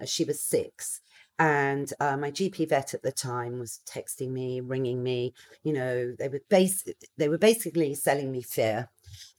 Uh, 0.00 0.04
she 0.04 0.24
was 0.24 0.40
six. 0.42 1.00
And 1.38 1.92
uh, 2.00 2.16
my 2.16 2.30
GP 2.32 2.68
vet 2.68 2.94
at 2.94 3.02
the 3.02 3.12
time 3.12 3.60
was 3.60 3.80
texting 3.86 4.30
me, 4.30 4.60
ringing 4.60 5.02
me. 5.02 5.32
You 5.62 5.72
know, 5.72 6.14
they 6.18 6.28
were 6.28 6.42
bas- 6.48 6.84
they 7.16 7.28
were 7.28 7.38
basically 7.38 7.94
selling 7.94 8.32
me 8.32 8.42
fear 8.42 8.88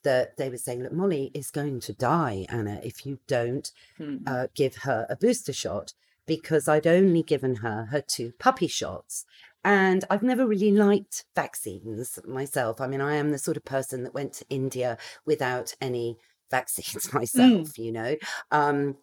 that 0.04 0.38
they 0.38 0.50
were 0.50 0.58
saying, 0.58 0.82
"Look, 0.82 0.94
Molly 0.94 1.30
is 1.34 1.52
going 1.52 1.82
to 1.82 1.94
die, 1.94 2.46
Anna, 2.50 2.80
if 2.84 3.06
you 3.06 3.20
don't 3.28 3.70
Hmm. 3.98 4.18
uh, 4.26 4.48
give 4.56 4.78
her 4.78 5.06
a 5.10 5.18
booster 5.18 5.52
shot 5.52 5.94
because 6.26 6.68
I'd 6.70 6.88
only 6.88 7.22
given 7.22 7.56
her 7.58 7.86
her 7.92 8.02
two 8.02 8.32
puppy 8.40 8.68
shots. 8.68 9.26
And 9.64 10.06
I've 10.10 10.24
never 10.24 10.48
really 10.48 10.72
liked 10.72 11.26
vaccines 11.36 12.20
myself. 12.26 12.80
I 12.80 12.88
mean, 12.88 13.02
I 13.02 13.16
am 13.16 13.32
the 13.32 13.38
sort 13.38 13.58
of 13.58 13.66
person 13.66 14.04
that 14.04 14.14
went 14.14 14.34
to 14.34 14.46
India 14.50 14.98
without 15.26 15.74
any 15.82 16.18
vaccines 16.52 17.14
myself, 17.14 17.78
you 17.78 17.92
know, 17.92 18.16
um, 18.50 18.98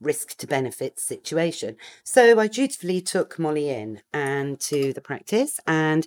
risk 0.00 0.36
to 0.36 0.46
benefit 0.46 1.00
situation. 1.00 1.76
So 2.04 2.38
I 2.38 2.46
dutifully 2.46 3.00
took 3.00 3.36
Molly 3.36 3.68
in 3.68 4.00
and 4.12 4.60
to 4.60 4.92
the 4.92 5.00
practice 5.00 5.58
and 5.66 6.06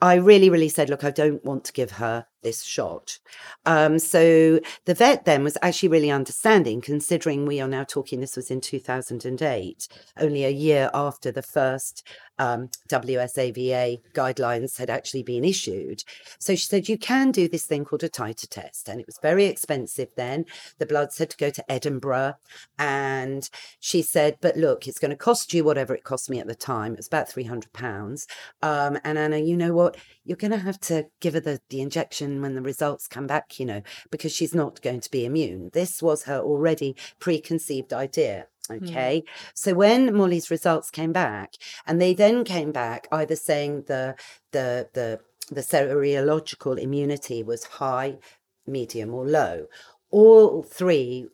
I 0.00 0.14
really, 0.14 0.48
really 0.48 0.68
said, 0.68 0.90
look, 0.90 1.02
I 1.02 1.10
don't 1.10 1.44
want 1.44 1.64
to 1.64 1.72
give 1.72 1.92
her 1.92 2.26
this 2.42 2.62
shot. 2.62 3.18
Um, 3.66 3.98
so 3.98 4.60
the 4.84 4.94
vet 4.94 5.24
then 5.24 5.44
was 5.44 5.58
actually 5.62 5.90
really 5.90 6.10
understanding, 6.10 6.80
considering 6.80 7.46
we 7.46 7.60
are 7.60 7.68
now 7.68 7.84
talking, 7.84 8.20
this 8.20 8.36
was 8.36 8.50
in 8.50 8.60
2008, 8.60 9.88
only 10.18 10.44
a 10.44 10.50
year 10.50 10.90
after 10.94 11.30
the 11.30 11.42
first 11.42 12.06
um, 12.38 12.70
WSAVA 12.88 14.00
guidelines 14.14 14.78
had 14.78 14.90
actually 14.90 15.22
been 15.22 15.44
issued. 15.44 16.04
So 16.38 16.54
she 16.54 16.64
said, 16.64 16.88
You 16.88 16.98
can 16.98 17.30
do 17.30 17.48
this 17.48 17.66
thing 17.66 17.84
called 17.84 18.04
a 18.04 18.08
titer 18.08 18.48
test. 18.48 18.88
And 18.88 19.00
it 19.00 19.06
was 19.06 19.18
very 19.20 19.46
expensive 19.46 20.08
then. 20.16 20.44
The 20.78 20.86
bloods 20.86 21.18
had 21.18 21.30
to 21.30 21.36
go 21.36 21.50
to 21.50 21.70
Edinburgh. 21.70 22.34
And 22.78 23.48
she 23.80 24.02
said, 24.02 24.38
But 24.40 24.56
look, 24.56 24.86
it's 24.86 24.98
going 24.98 25.10
to 25.10 25.16
cost 25.16 25.52
you 25.52 25.64
whatever 25.64 25.94
it 25.94 26.04
cost 26.04 26.30
me 26.30 26.38
at 26.38 26.46
the 26.46 26.54
time. 26.54 26.92
It 26.92 26.98
was 26.98 27.08
about 27.08 27.28
£300. 27.28 28.26
Um, 28.62 28.98
and 29.04 29.18
Anna, 29.18 29.38
you 29.38 29.56
know 29.56 29.72
what? 29.72 29.96
You're 30.24 30.36
going 30.36 30.52
to 30.52 30.58
have 30.58 30.80
to 30.80 31.06
give 31.20 31.34
her 31.34 31.40
the, 31.40 31.60
the 31.70 31.80
injection 31.80 32.27
when 32.40 32.54
the 32.54 32.62
results 32.62 33.06
come 33.06 33.26
back, 33.26 33.58
you 33.58 33.66
know, 33.66 33.82
because 34.10 34.32
she's 34.32 34.54
not 34.54 34.82
going 34.82 35.00
to 35.00 35.10
be 35.10 35.24
immune. 35.24 35.70
This 35.72 36.02
was 36.02 36.24
her 36.24 36.38
already 36.40 36.96
preconceived 37.18 37.92
idea. 37.92 38.46
Hmm. 38.68 38.76
Okay. 38.76 39.22
Mm. 39.24 39.30
So 39.54 39.74
when 39.74 40.14
Molly's 40.14 40.50
results 40.50 40.90
came 40.90 41.12
back, 41.12 41.54
and 41.86 42.00
they 42.00 42.14
then 42.14 42.44
came 42.44 42.72
back 42.72 43.08
either 43.10 43.36
saying 43.36 43.84
the 43.86 44.14
the 44.52 44.88
the 44.94 45.20
the 45.50 45.62
serological 45.62 46.78
immunity 46.78 47.42
was 47.42 47.64
high, 47.64 48.18
medium, 48.66 49.14
or 49.14 49.26
low. 49.26 49.66
All 50.10 50.62
three, 50.62 51.28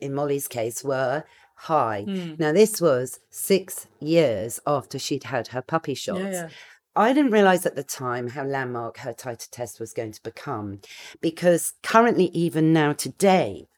in 0.00 0.14
Molly's 0.14 0.48
case, 0.48 0.84
were 0.84 1.24
high. 1.56 2.04
Mm. 2.06 2.38
Now 2.38 2.52
this 2.52 2.80
was 2.80 3.20
six 3.30 3.86
years 4.00 4.60
after 4.66 4.98
she'd 4.98 5.24
had 5.24 5.48
her 5.48 5.62
puppy 5.62 5.94
shots. 5.94 6.20
Yeah, 6.20 6.30
yeah. 6.30 6.48
I 6.96 7.12
didn't 7.12 7.32
realize 7.32 7.66
at 7.66 7.76
the 7.76 7.84
time 7.84 8.30
how 8.30 8.44
landmark 8.44 8.98
her 8.98 9.12
titer 9.12 9.48
test 9.50 9.78
was 9.78 9.92
going 9.92 10.12
to 10.12 10.22
become 10.22 10.80
because 11.20 11.74
currently, 11.82 12.26
even 12.32 12.72
now 12.72 12.94
today, 12.94 13.68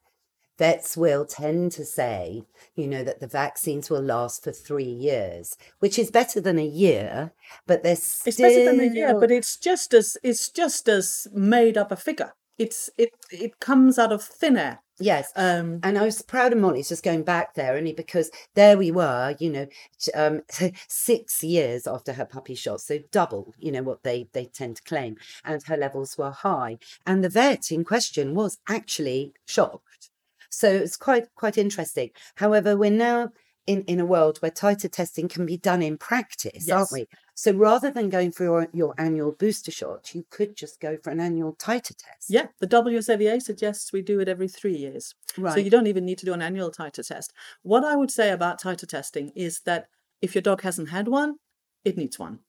vets 0.56 0.96
will 0.96 1.24
tend 1.24 1.72
to 1.72 1.84
say, 1.84 2.44
you 2.76 2.86
know, 2.86 3.02
that 3.02 3.18
the 3.18 3.26
vaccines 3.26 3.90
will 3.90 4.02
last 4.02 4.44
for 4.44 4.52
three 4.52 4.84
years, 4.84 5.56
which 5.80 5.98
is 5.98 6.12
better 6.12 6.40
than 6.40 6.58
a 6.58 6.64
year, 6.64 7.32
but 7.66 7.82
there's 7.82 8.02
still... 8.02 8.28
It's 8.28 8.40
better 8.40 8.64
than 8.64 8.80
a 8.80 8.94
year, 8.94 9.18
but 9.18 9.32
it's 9.32 9.56
just 9.56 9.94
as 9.94 10.16
it's 10.22 10.48
just 10.48 10.88
as 10.88 11.26
made 11.32 11.76
up 11.76 11.90
a 11.90 11.96
figure. 11.96 12.34
It's 12.56 12.88
it 12.96 13.10
it 13.30 13.60
comes 13.60 13.98
out 13.98 14.12
of 14.12 14.22
thin 14.22 14.56
air. 14.56 14.80
Yes. 15.00 15.32
Um, 15.36 15.80
and 15.82 15.96
I 15.96 16.04
was 16.04 16.22
proud 16.22 16.52
of 16.52 16.58
Molly's 16.58 16.88
just 16.88 17.04
going 17.04 17.22
back 17.22 17.54
there 17.54 17.76
only 17.76 17.92
because 17.92 18.30
there 18.54 18.76
we 18.76 18.90
were, 18.90 19.36
you 19.38 19.50
know, 19.50 19.66
um, 20.14 20.42
six 20.88 21.42
years 21.44 21.86
after 21.86 22.12
her 22.12 22.24
puppy 22.24 22.54
shot, 22.54 22.80
so 22.80 22.98
double, 23.12 23.54
you 23.58 23.70
know, 23.70 23.82
what 23.82 24.02
they, 24.02 24.28
they 24.32 24.46
tend 24.46 24.76
to 24.76 24.82
claim. 24.82 25.16
And 25.44 25.62
her 25.66 25.76
levels 25.76 26.18
were 26.18 26.30
high. 26.30 26.78
And 27.06 27.22
the 27.22 27.28
vet 27.28 27.70
in 27.70 27.84
question 27.84 28.34
was 28.34 28.58
actually 28.68 29.34
shocked. 29.46 30.10
So 30.50 30.68
it's 30.68 30.96
quite 30.96 31.26
quite 31.34 31.58
interesting. 31.58 32.10
However, 32.36 32.76
we're 32.76 32.90
now 32.90 33.30
in, 33.66 33.82
in 33.82 34.00
a 34.00 34.06
world 34.06 34.38
where 34.38 34.50
titer 34.50 34.90
testing 34.90 35.28
can 35.28 35.44
be 35.46 35.58
done 35.58 35.82
in 35.82 35.98
practice, 35.98 36.66
Yes. 36.66 36.70
aren't 36.70 36.92
we? 36.92 37.06
So 37.38 37.52
rather 37.52 37.92
than 37.92 38.08
going 38.08 38.32
for 38.32 38.42
your, 38.42 38.68
your 38.72 38.96
annual 38.98 39.30
booster 39.30 39.70
shot, 39.70 40.12
you 40.12 40.26
could 40.28 40.56
just 40.56 40.80
go 40.80 40.96
for 40.96 41.10
an 41.10 41.20
annual 41.20 41.54
titer 41.54 41.94
test. 41.96 42.28
yeah, 42.28 42.48
the 42.58 42.66
WSAVA 42.66 43.40
suggests 43.40 43.92
we 43.92 44.02
do 44.02 44.18
it 44.18 44.26
every 44.26 44.48
three 44.48 44.74
years. 44.74 45.14
Right. 45.36 45.54
So 45.54 45.60
you 45.60 45.70
don't 45.70 45.86
even 45.86 46.04
need 46.04 46.18
to 46.18 46.26
do 46.26 46.32
an 46.32 46.42
annual 46.42 46.72
titer 46.72 47.06
test. 47.06 47.32
What 47.62 47.84
I 47.84 47.94
would 47.94 48.10
say 48.10 48.32
about 48.32 48.60
titer 48.60 48.88
testing 48.88 49.30
is 49.36 49.60
that 49.66 49.86
if 50.20 50.34
your 50.34 50.42
dog 50.42 50.62
hasn't 50.62 50.88
had 50.88 51.06
one, 51.06 51.36
it 51.84 51.96
needs 51.96 52.18
one. 52.18 52.40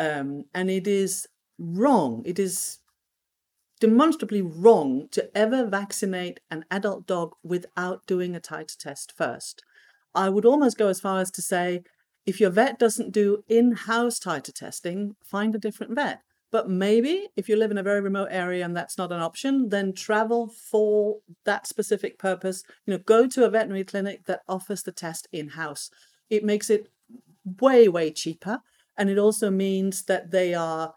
Um, 0.00 0.46
and 0.52 0.68
it 0.68 0.88
is 0.88 1.28
wrong. 1.56 2.24
It 2.26 2.40
is 2.40 2.80
demonstrably 3.78 4.42
wrong 4.42 5.06
to 5.12 5.30
ever 5.38 5.66
vaccinate 5.66 6.40
an 6.50 6.64
adult 6.68 7.06
dog 7.06 7.34
without 7.44 8.08
doing 8.08 8.34
a 8.34 8.40
titer 8.40 8.76
test 8.76 9.12
first. 9.16 9.62
I 10.16 10.28
would 10.28 10.44
almost 10.44 10.78
go 10.78 10.88
as 10.88 11.00
far 11.00 11.20
as 11.20 11.30
to 11.30 11.42
say 11.42 11.84
if 12.26 12.40
your 12.40 12.50
vet 12.50 12.78
doesn't 12.78 13.12
do 13.12 13.44
in 13.48 13.72
house 13.72 14.18
titer 14.18 14.52
testing, 14.52 15.16
find 15.24 15.54
a 15.54 15.58
different 15.58 15.94
vet. 15.94 16.22
But 16.50 16.68
maybe 16.68 17.28
if 17.34 17.48
you 17.48 17.56
live 17.56 17.70
in 17.70 17.78
a 17.78 17.82
very 17.82 18.02
remote 18.02 18.28
area 18.30 18.64
and 18.64 18.76
that's 18.76 18.98
not 18.98 19.10
an 19.10 19.20
option, 19.20 19.70
then 19.70 19.94
travel 19.94 20.48
for 20.48 21.16
that 21.44 21.66
specific 21.66 22.18
purpose. 22.18 22.62
You 22.84 22.92
know, 22.92 22.98
go 22.98 23.26
to 23.26 23.44
a 23.44 23.50
veterinary 23.50 23.84
clinic 23.84 24.26
that 24.26 24.42
offers 24.46 24.82
the 24.82 24.92
test 24.92 25.26
in 25.32 25.48
house. 25.48 25.90
It 26.28 26.44
makes 26.44 26.68
it 26.68 26.90
way, 27.60 27.88
way 27.88 28.10
cheaper. 28.10 28.60
And 28.98 29.08
it 29.08 29.18
also 29.18 29.50
means 29.50 30.02
that 30.04 30.30
they 30.30 30.52
are 30.52 30.94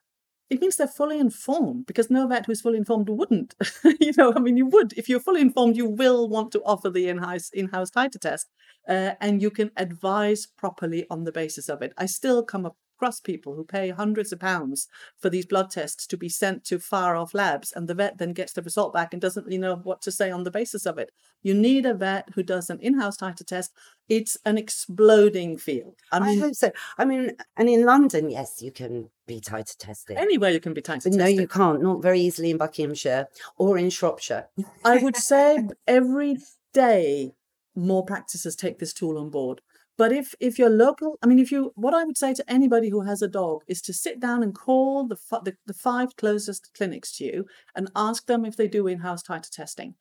it 0.49 0.61
means 0.61 0.75
they're 0.75 0.87
fully 0.87 1.17
informed 1.17 1.87
because 1.87 2.11
no 2.11 2.27
vet 2.27 2.45
who's 2.45 2.61
fully 2.61 2.77
informed 2.77 3.09
wouldn't. 3.09 3.55
you 3.99 4.11
know, 4.15 4.31
I 4.35 4.39
mean, 4.39 4.57
you 4.57 4.67
would. 4.67 4.93
If 4.93 5.09
you're 5.09 5.19
fully 5.19 5.41
informed, 5.41 5.75
you 5.75 5.87
will 5.87 6.29
want 6.29 6.51
to 6.51 6.61
offer 6.63 6.89
the 6.89 7.07
in-house 7.07 7.49
in-house 7.51 7.89
titer 7.89 8.19
test, 8.19 8.49
uh, 8.87 9.11
and 9.21 9.41
you 9.41 9.49
can 9.49 9.71
advise 9.77 10.45
properly 10.45 11.05
on 11.09 11.23
the 11.23 11.31
basis 11.31 11.69
of 11.69 11.81
it. 11.81 11.93
I 11.97 12.05
still 12.05 12.43
come 12.43 12.65
across 12.97 13.19
people 13.19 13.55
who 13.55 13.63
pay 13.63 13.89
hundreds 13.89 14.31
of 14.31 14.39
pounds 14.39 14.87
for 15.17 15.29
these 15.29 15.45
blood 15.45 15.69
tests 15.69 16.07
to 16.07 16.17
be 16.17 16.29
sent 16.29 16.63
to 16.65 16.79
far-off 16.79 17.33
labs, 17.33 17.73
and 17.73 17.87
the 17.87 17.93
vet 17.93 18.17
then 18.17 18.33
gets 18.33 18.53
the 18.53 18.61
result 18.61 18.93
back 18.93 19.13
and 19.13 19.21
doesn't 19.21 19.45
really 19.45 19.57
know 19.57 19.75
what 19.75 20.01
to 20.01 20.11
say 20.11 20.31
on 20.31 20.43
the 20.43 20.51
basis 20.51 20.85
of 20.85 20.97
it. 20.97 21.11
You 21.43 21.53
need 21.53 21.85
a 21.85 21.93
vet 21.93 22.29
who 22.35 22.43
does 22.43 22.69
an 22.69 22.79
in-house 22.79 23.17
titer 23.17 23.45
test. 23.45 23.73
It's 24.07 24.37
an 24.45 24.57
exploding 24.57 25.57
field. 25.57 25.95
I 26.11 26.19
I 26.19 26.37
hope 26.37 26.55
so. 26.55 26.71
I 26.97 27.05
mean, 27.05 27.31
and 27.57 27.69
in 27.69 27.85
London, 27.85 28.29
yes, 28.29 28.61
you 28.61 28.71
can 28.71 29.09
be 29.27 29.41
titer 29.41 29.75
tested. 29.77 30.17
anywhere 30.17 30.51
you 30.51 30.59
can 30.59 30.73
be 30.73 30.81
titer 30.81 31.03
But 31.03 31.13
no, 31.13 31.25
you 31.25 31.47
can't. 31.47 31.81
Not 31.81 32.01
very 32.01 32.21
easily 32.21 32.51
in 32.51 32.57
Buckinghamshire 32.57 33.27
or 33.57 33.77
in 33.77 33.89
Shropshire. 33.89 34.47
I 34.83 34.97
would 34.97 35.17
say 35.17 35.67
every 35.87 36.37
day 36.73 37.33
more 37.75 38.05
practices 38.05 38.55
take 38.55 38.79
this 38.79 38.93
tool 38.93 39.17
on 39.17 39.29
board. 39.29 39.61
But 39.97 40.11
if 40.11 40.35
if 40.39 40.59
you're 40.59 40.69
local, 40.69 41.17
I 41.23 41.27
mean, 41.27 41.39
if 41.39 41.51
you, 41.51 41.71
what 41.75 41.93
I 41.93 42.03
would 42.03 42.17
say 42.17 42.33
to 42.33 42.51
anybody 42.51 42.89
who 42.89 43.01
has 43.01 43.21
a 43.21 43.29
dog 43.29 43.61
is 43.67 43.81
to 43.83 43.93
sit 43.93 44.19
down 44.19 44.43
and 44.43 44.53
call 44.53 45.07
the 45.07 45.17
the, 45.43 45.55
the 45.65 45.73
five 45.73 46.15
closest 46.17 46.73
clinics 46.73 47.15
to 47.17 47.25
you 47.25 47.45
and 47.75 47.89
ask 47.95 48.25
them 48.25 48.45
if 48.45 48.57
they 48.57 48.67
do 48.67 48.87
in-house 48.87 49.23
titer 49.23 49.49
testing. 49.49 49.95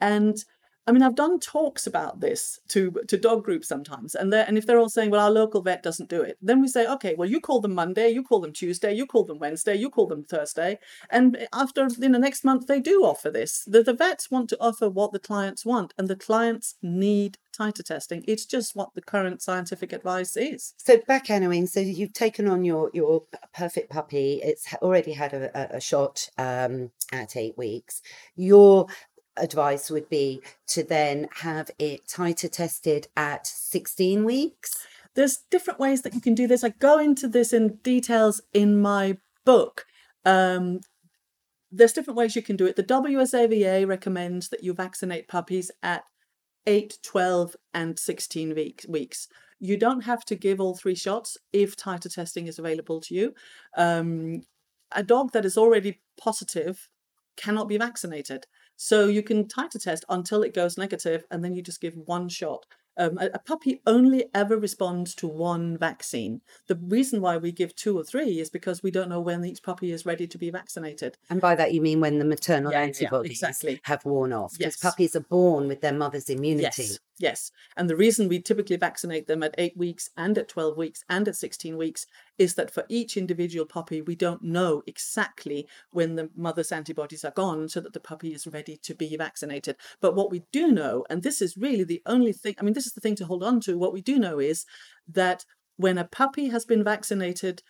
And 0.00 0.36
I 0.86 0.92
mean, 0.92 1.02
I've 1.02 1.14
done 1.14 1.38
talks 1.38 1.86
about 1.86 2.20
this 2.20 2.58
to 2.68 2.90
to 3.06 3.16
dog 3.16 3.44
groups 3.44 3.68
sometimes, 3.68 4.14
and 4.14 4.32
and 4.34 4.58
if 4.58 4.66
they're 4.66 4.78
all 4.78 4.88
saying, 4.88 5.10
"Well, 5.10 5.20
our 5.20 5.30
local 5.30 5.62
vet 5.62 5.82
doesn't 5.82 6.08
do 6.08 6.22
it," 6.22 6.38
then 6.40 6.60
we 6.60 6.68
say, 6.68 6.86
"Okay, 6.86 7.14
well, 7.16 7.28
you 7.28 7.40
call 7.40 7.60
them 7.60 7.74
Monday, 7.74 8.08
you 8.08 8.22
call 8.22 8.40
them 8.40 8.52
Tuesday, 8.52 8.92
you 8.94 9.06
call 9.06 9.24
them 9.24 9.38
Wednesday, 9.38 9.74
you 9.74 9.90
call 9.90 10.06
them 10.06 10.24
Thursday," 10.24 10.78
and 11.10 11.46
after 11.52 11.86
in 12.00 12.12
the 12.12 12.18
next 12.18 12.44
month 12.44 12.66
they 12.66 12.80
do 12.80 13.04
offer 13.04 13.30
this. 13.30 13.64
The, 13.66 13.82
the 13.82 13.92
vets 13.92 14.30
want 14.30 14.48
to 14.50 14.56
offer 14.60 14.88
what 14.88 15.12
the 15.12 15.18
clients 15.18 15.64
want, 15.64 15.94
and 15.98 16.08
the 16.08 16.16
clients 16.16 16.76
need 16.82 17.38
titer 17.60 17.84
testing. 17.84 18.24
It's 18.26 18.46
just 18.46 18.74
what 18.74 18.94
the 18.94 19.02
current 19.02 19.42
scientific 19.42 19.92
advice 19.92 20.36
is. 20.36 20.74
So 20.78 20.98
back, 21.06 21.26
Anowing, 21.26 21.68
so 21.68 21.80
you've 21.80 22.12
taken 22.12 22.48
on 22.48 22.64
your 22.64 22.90
your 22.94 23.24
perfect 23.54 23.90
puppy. 23.90 24.40
It's 24.42 24.72
already 24.82 25.12
had 25.12 25.32
a, 25.34 25.76
a, 25.76 25.80
shot 25.80 26.28
um, 26.38 26.90
at 27.12 27.36
eight 27.36 27.56
weeks. 27.56 28.02
Your 28.36 28.86
advice 29.40 29.90
would 29.90 30.08
be 30.08 30.42
to 30.68 30.82
then 30.82 31.28
have 31.36 31.70
it 31.78 32.06
titer 32.06 32.50
tested 32.50 33.08
at 33.16 33.46
16 33.46 34.24
weeks. 34.24 34.86
there's 35.14 35.38
different 35.50 35.80
ways 35.80 36.02
that 36.02 36.14
you 36.14 36.20
can 36.20 36.34
do 36.34 36.46
this. 36.46 36.62
I 36.62 36.68
go 36.68 36.98
into 36.98 37.26
this 37.26 37.52
in 37.52 37.76
details 37.82 38.40
in 38.52 38.80
my 38.80 39.18
book. 39.44 39.84
Um, 40.24 40.80
there's 41.72 41.92
different 41.92 42.16
ways 42.16 42.36
you 42.36 42.42
can 42.42 42.56
do 42.56 42.66
it. 42.66 42.76
The 42.76 42.84
WSAVA 42.84 43.86
recommends 43.86 44.48
that 44.48 44.62
you 44.62 44.72
vaccinate 44.72 45.28
puppies 45.28 45.70
at 45.82 46.04
8, 46.66 46.98
12, 47.02 47.56
and 47.74 47.98
16 47.98 48.54
week, 48.54 48.84
weeks. 48.88 49.28
You 49.58 49.76
don't 49.76 50.04
have 50.04 50.24
to 50.26 50.34
give 50.34 50.60
all 50.60 50.74
three 50.74 50.94
shots 50.94 51.36
if 51.52 51.76
titer 51.76 52.12
testing 52.12 52.46
is 52.46 52.58
available 52.58 53.00
to 53.02 53.14
you. 53.14 53.34
Um, 53.76 54.42
a 54.92 55.02
dog 55.02 55.32
that 55.32 55.44
is 55.44 55.56
already 55.56 56.00
positive 56.18 56.88
cannot 57.36 57.68
be 57.68 57.78
vaccinated. 57.78 58.46
So 58.82 59.08
you 59.08 59.22
can 59.22 59.44
titer 59.44 59.78
test 59.78 60.06
until 60.08 60.42
it 60.42 60.54
goes 60.54 60.78
negative, 60.78 61.26
and 61.30 61.44
then 61.44 61.54
you 61.54 61.60
just 61.60 61.82
give 61.82 61.94
one 62.06 62.30
shot. 62.30 62.64
Um, 62.96 63.18
a, 63.18 63.26
a 63.34 63.38
puppy 63.38 63.82
only 63.86 64.24
ever 64.34 64.56
responds 64.56 65.14
to 65.16 65.26
one 65.28 65.76
vaccine. 65.76 66.40
The 66.66 66.76
reason 66.76 67.20
why 67.20 67.36
we 67.36 67.52
give 67.52 67.76
two 67.76 67.98
or 67.98 68.04
three 68.04 68.40
is 68.40 68.48
because 68.48 68.82
we 68.82 68.90
don't 68.90 69.10
know 69.10 69.20
when 69.20 69.44
each 69.44 69.62
puppy 69.62 69.92
is 69.92 70.06
ready 70.06 70.26
to 70.26 70.38
be 70.38 70.50
vaccinated. 70.50 71.18
And 71.28 71.42
by 71.42 71.56
that, 71.56 71.74
you 71.74 71.82
mean 71.82 72.00
when 72.00 72.18
the 72.18 72.24
maternal 72.24 72.72
Yeah, 72.72 72.80
yeah, 72.80 72.86
antibodies 72.86 73.42
exactly. 73.42 73.80
have 73.84 74.02
worn 74.06 74.32
off. 74.32 74.52
Yes. 74.52 74.58
Because 74.58 74.76
Yes. 74.82 74.92
puppies 74.92 75.16
are 75.16 75.20
born 75.28 75.68
with 75.68 75.82
their 75.82 75.92
mother's 75.92 76.30
immunity. 76.30 76.82
Yes, 76.82 76.98
yes. 77.20 77.52
And 77.76 77.88
the 77.88 77.96
reason 77.96 78.28
we 78.28 78.40
typically 78.40 78.76
vaccinate 78.76 79.26
them 79.26 79.42
at 79.42 79.54
eight 79.58 79.76
weeks 79.76 80.10
and 80.16 80.36
at 80.36 80.48
12 80.48 80.76
weeks 80.76 81.04
and 81.08 81.28
at 81.28 81.36
16 81.36 81.76
weeks 81.76 82.06
is 82.38 82.54
that 82.54 82.70
for 82.70 82.84
each 82.88 83.16
individual 83.16 83.66
puppy, 83.66 84.00
we 84.00 84.16
don't 84.16 84.42
know 84.42 84.82
exactly 84.86 85.68
when 85.92 86.16
the 86.16 86.30
mother's 86.34 86.72
antibodies 86.72 87.24
are 87.24 87.30
gone 87.32 87.68
so 87.68 87.80
that 87.80 87.92
the 87.92 88.00
puppy 88.00 88.32
is 88.32 88.46
ready 88.46 88.76
to 88.82 88.94
be 88.94 89.16
vaccinated. 89.16 89.76
But 90.00 90.16
what 90.16 90.30
we 90.30 90.42
do 90.52 90.72
know, 90.72 91.04
and 91.08 91.22
this 91.22 91.40
is 91.40 91.56
really 91.56 91.84
the 91.84 92.02
only 92.06 92.32
thing, 92.32 92.54
I 92.58 92.62
mean, 92.62 92.74
this 92.74 92.86
is 92.86 92.94
the 92.94 93.00
thing 93.00 93.16
to 93.16 93.26
hold 93.26 93.44
on 93.44 93.60
to, 93.60 93.78
what 93.78 93.92
we 93.92 94.00
do 94.00 94.18
know 94.18 94.38
is 94.38 94.64
that 95.08 95.44
when 95.76 95.98
a 95.98 96.04
puppy 96.04 96.48
has 96.48 96.64
been 96.64 96.82
vaccinated 96.82 97.62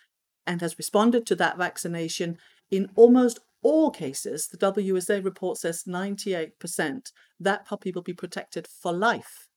and 0.47 0.61
has 0.61 0.77
responded 0.77 1.25
to 1.27 1.35
that 1.35 1.57
vaccination, 1.57 2.37
in 2.71 2.89
almost 2.95 3.39
all 3.61 3.91
cases, 3.91 4.47
the 4.47 4.57
WSA 4.57 5.23
report 5.23 5.57
says 5.57 5.83
98%, 5.87 7.11
that 7.39 7.65
puppy 7.65 7.91
will 7.91 8.01
be 8.01 8.13
protected 8.13 8.67
for 8.67 8.91
life. 8.91 9.47